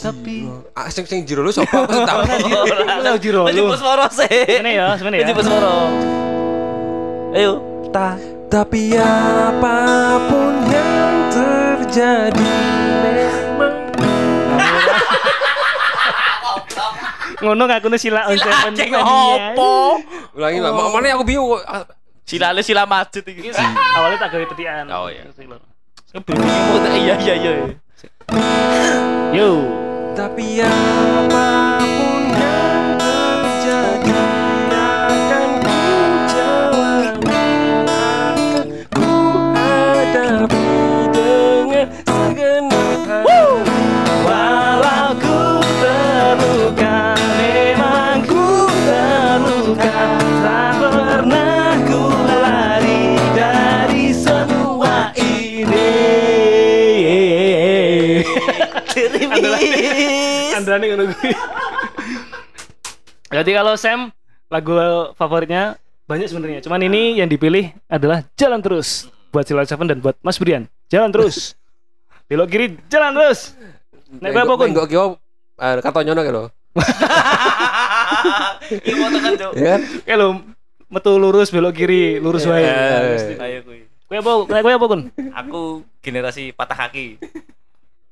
Tapi 0.00 0.48
Ah, 0.72 0.88
sing 0.88 1.04
sing 1.04 1.28
jero 1.28 1.44
lu 1.44 1.52
sapa? 1.52 1.84
Aku 1.84 2.00
tahu. 2.04 2.20
Lu 3.04 3.16
jiro 3.20 3.44
lu. 3.44 3.52
Menjemput 3.52 3.76
suara 3.76 4.08
sih. 4.08 4.32
Ini 4.60 4.70
ya, 4.80 4.96
sebenarnya 4.96 5.28
ya. 5.28 5.36
Suara. 5.44 5.72
Ayo, 7.36 7.52
ta. 7.92 8.16
Tapi 8.48 8.96
apa 8.96 9.76
pun 10.24 10.54
yang 10.72 11.16
terjadi 11.34 12.56
Ngono 17.46 17.62
ngakune 17.70 17.94
sila 17.94 18.26
on 18.26 18.34
seven. 18.34 18.74
Ceng 18.74 18.90
opo? 18.98 20.02
Ulangi 20.34 20.58
lah, 20.58 20.74
mau 20.74 20.90
mana 20.90 21.14
aku 21.14 21.22
bingung. 21.22 21.54
Ah, 21.62 21.86
Sila 22.26 22.50
le 22.50 22.58
sila 22.66 22.82
masjid 22.90 23.22
iki. 23.22 23.54
Awalnya 23.54 24.18
tak 24.18 24.34
gawe 24.34 24.44
petian. 24.50 24.90
Oh, 24.90 25.06
iya. 25.06 25.30
Iya 26.90 27.14
iya 27.22 27.34
iya. 27.38 27.52
Yo. 29.30 29.62
Tapi 30.18 30.58
apa 30.58 31.46
pun 31.78 32.15
Andrani 60.56 60.84
ngono 60.92 61.04
kuwi. 61.12 61.32
Jadi 63.26 63.50
kalau 63.52 63.74
Sam 63.74 64.14
lagu 64.46 64.72
favoritnya 65.18 65.74
banyak 66.06 66.30
sebenarnya. 66.30 66.60
Cuman 66.62 66.80
ini 66.86 67.18
yang 67.18 67.26
dipilih 67.26 67.74
adalah 67.90 68.22
Jalan 68.38 68.62
Terus 68.62 69.10
buat 69.34 69.44
Sila 69.44 69.66
Seven 69.66 69.90
dan 69.90 69.98
buat 70.00 70.16
Mas 70.22 70.38
Brian. 70.40 70.70
Jalan 70.88 71.12
terus. 71.12 71.58
Belok 72.26 72.48
kiri, 72.50 72.66
jalan 72.88 73.12
terus. 73.12 73.54
Nek 74.22 74.32
kowe 74.32 74.42
apa 74.42 74.54
kun? 74.56 74.68
Enggak 74.72 74.88
kiwa 74.88 75.04
eh, 75.60 75.78
kartonyono 75.84 76.20
ki 76.24 76.32
lho. 76.32 76.44
Iki 78.80 78.92
mau 78.98 79.08
tekan, 79.12 79.32
Cuk. 79.38 79.52
Ya 79.54 79.68
kan? 79.76 79.80
Kayak 80.08 80.18
lo 80.18 80.28
metu 80.90 81.12
lurus 81.18 81.52
belok 81.52 81.74
kiri, 81.74 82.18
lurus 82.18 82.48
wae. 82.48 82.64
Eh. 82.64 83.38
Ayo 83.38 83.58
kuwi. 83.66 83.80
Kowe 84.08 84.16
apa? 84.18 84.32
Kowe 84.62 84.72
apa 84.72 84.86
kun? 84.88 85.00
Aku 85.34 85.60
generasi 86.00 86.54
patah 86.56 86.88
kaki. 86.88 87.20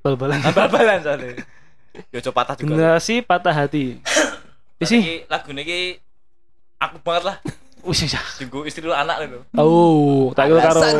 Bal-balan. 0.04 0.36
Bal-balan 0.52 1.00
soalnya. 1.00 1.32
Yo 2.12 2.20
coba 2.28 2.44
patah 2.44 2.54
juga. 2.60 2.76
Generasi 2.76 3.24
patah 3.24 3.54
hati. 3.56 3.96
Isi. 4.76 5.00
Iki 5.00 5.14
lagune 5.32 5.60
iki 5.64 5.80
aku 6.76 7.00
banget 7.00 7.22
lah. 7.32 7.36
Wis 7.88 8.04
wis. 8.04 8.12
Tunggu 8.36 8.68
istri 8.68 8.84
lu 8.84 8.92
anak 8.92 9.24
lho. 9.24 9.40
Oh, 9.56 10.28
tak 10.36 10.52
kira 10.52 10.60
karo. 10.60 10.80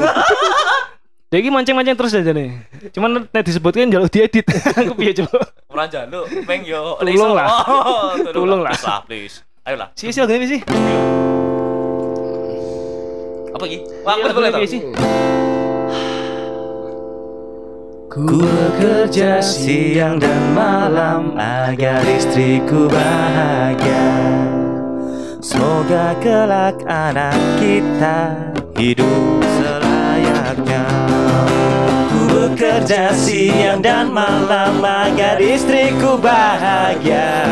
Iki 1.34 1.50
mancing-mancing 1.50 1.98
terus 1.98 2.14
aja 2.14 2.30
nih. 2.30 2.62
Cuman 2.94 3.26
nek 3.26 3.42
disebutkan 3.42 3.90
jaluk 3.90 4.06
diedit. 4.06 4.46
Aku 4.78 4.94
piye 4.94 5.10
coba? 5.18 5.42
Ora 5.66 5.90
njaluk, 5.90 6.30
peng 6.46 6.62
yo. 6.62 6.94
Tulung 7.02 7.34
lah. 7.34 7.46
Oh, 7.66 8.14
Tulung 8.36 8.62
lah. 8.62 8.70
Please 8.70 8.86
lah, 8.86 8.98
please. 9.02 9.36
Ayo 9.66 9.76
lah. 9.82 9.88
Si 9.98 10.14
si 10.14 10.22
lagi 10.22 10.46
sih. 10.46 10.60
Apa 13.50 13.64
iki? 13.66 13.82
Wah, 14.06 14.14
Iya, 14.14 14.30
boleh 14.30 14.50
boleh. 14.54 15.42
Ku 18.14 18.30
bekerja 18.30 19.42
siang 19.42 20.22
dan 20.22 20.54
malam 20.54 21.34
agar 21.34 21.98
istriku 22.06 22.86
bahagia. 22.86 24.06
Semoga 25.42 26.14
kelak 26.22 26.78
anak 26.86 27.34
kita 27.58 28.38
hidup 28.78 29.42
selayaknya. 29.58 30.86
Ku 32.06 32.20
bekerja 32.30 33.10
siang 33.18 33.82
dan 33.82 34.14
malam 34.14 34.78
agar 34.78 35.42
istriku 35.42 36.14
bahagia. 36.14 37.50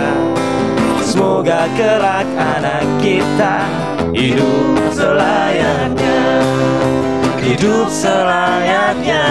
Semoga 1.02 1.66
kelak 1.74 2.30
anak 2.38 2.86
kita 3.02 3.66
hidup 4.14 4.78
selayaknya. 4.94 6.22
Hidup 7.42 7.90
selayaknya 7.90 9.26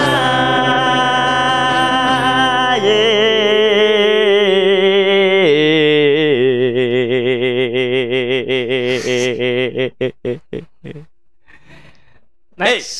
Next. 12.62 12.94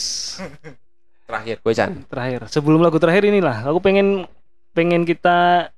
Terakhir 1.30 1.56
gue 1.64 1.74
Chan. 1.78 1.92
Terakhir. 2.12 2.40
Sebelum 2.52 2.84
lagu 2.84 3.00
terakhir 3.00 3.24
inilah, 3.24 3.64
aku 3.64 3.80
pengen 3.80 4.28
pengen 4.76 5.08
kita 5.08 5.70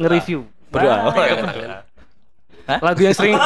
nge-review. 0.00 0.48
Berdua. 0.72 1.12
Nah, 2.64 2.80
lagu 2.80 3.00
yang 3.04 3.12
sering 3.12 3.36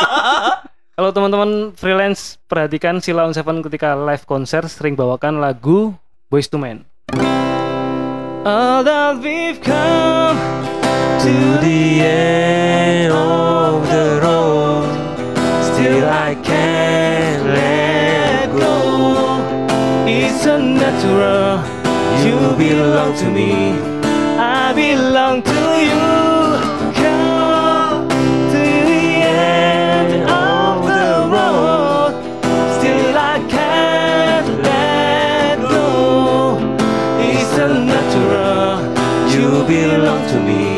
kalau 0.97 1.11
teman-teman 1.11 1.75
freelance 1.75 2.39
perhatikan 2.47 3.03
si 3.03 3.11
Lawn 3.11 3.35
Seven 3.35 3.67
ketika 3.67 3.99
live 3.99 4.23
konser 4.23 4.71
sering 4.71 4.95
bawakan 4.95 5.43
lagu 5.43 5.99
Boys 6.31 6.47
to 6.47 6.63
Men. 6.63 6.87
All 8.47 8.87
that 8.87 9.19
we've 9.19 9.59
come 9.59 10.39
to 11.19 11.35
the 11.59 12.07
end 12.07 13.58
you 22.41 22.57
belong 22.57 23.15
to 23.17 23.31
me, 23.31 23.73
I 24.39 24.73
belong 24.73 25.43
to 25.43 25.61
you. 25.89 26.07
Come 26.95 28.09
to 28.53 28.63
the 28.91 29.07
end 29.27 30.23
of 30.31 30.87
the 30.87 31.09
road, 31.35 32.13
still 32.79 33.17
I 33.17 33.45
can't 33.49 34.49
let 34.63 35.59
go. 35.59 36.59
It's 37.19 37.59
a 37.59 37.69
natural, 37.93 38.87
you 39.33 39.65
belong 39.67 40.23
to 40.29 40.39
me, 40.41 40.78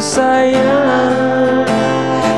sayang. 0.00 1.68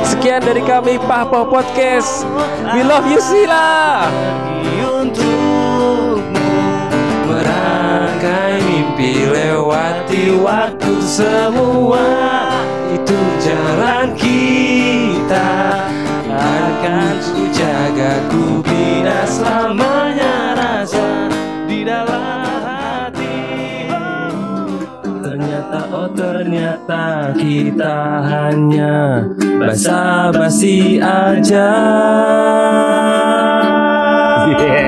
Sekian 0.02 0.42
dari 0.42 0.62
kami 0.66 0.98
Pahpo 1.06 1.46
Podcast. 1.46 2.26
We 2.74 2.82
love 2.82 3.06
you 3.06 3.22
Sila. 3.22 4.06
Untukmu 4.82 6.50
Merangkai 7.26 8.60
mimpi 8.66 9.30
lewati 9.30 10.36
waktu 10.42 10.92
semua. 11.00 12.06
Itu 12.92 13.16
jalan 13.40 14.12
kita. 14.18 15.50
Akan 16.32 17.14
ku 17.22 17.44
jaga 17.54 18.18
ku 18.28 18.64
bina 18.64 19.22
rasa 19.22 19.70
dalam 21.84 22.62
hati. 22.66 23.38
Ternyata 25.02 25.78
oh 25.92 26.08
ternyata 26.14 27.34
kita 27.36 27.96
hanya 28.26 29.26
basa-basi 29.60 30.98
aja. 31.02 31.70
Yeah. 34.52 34.82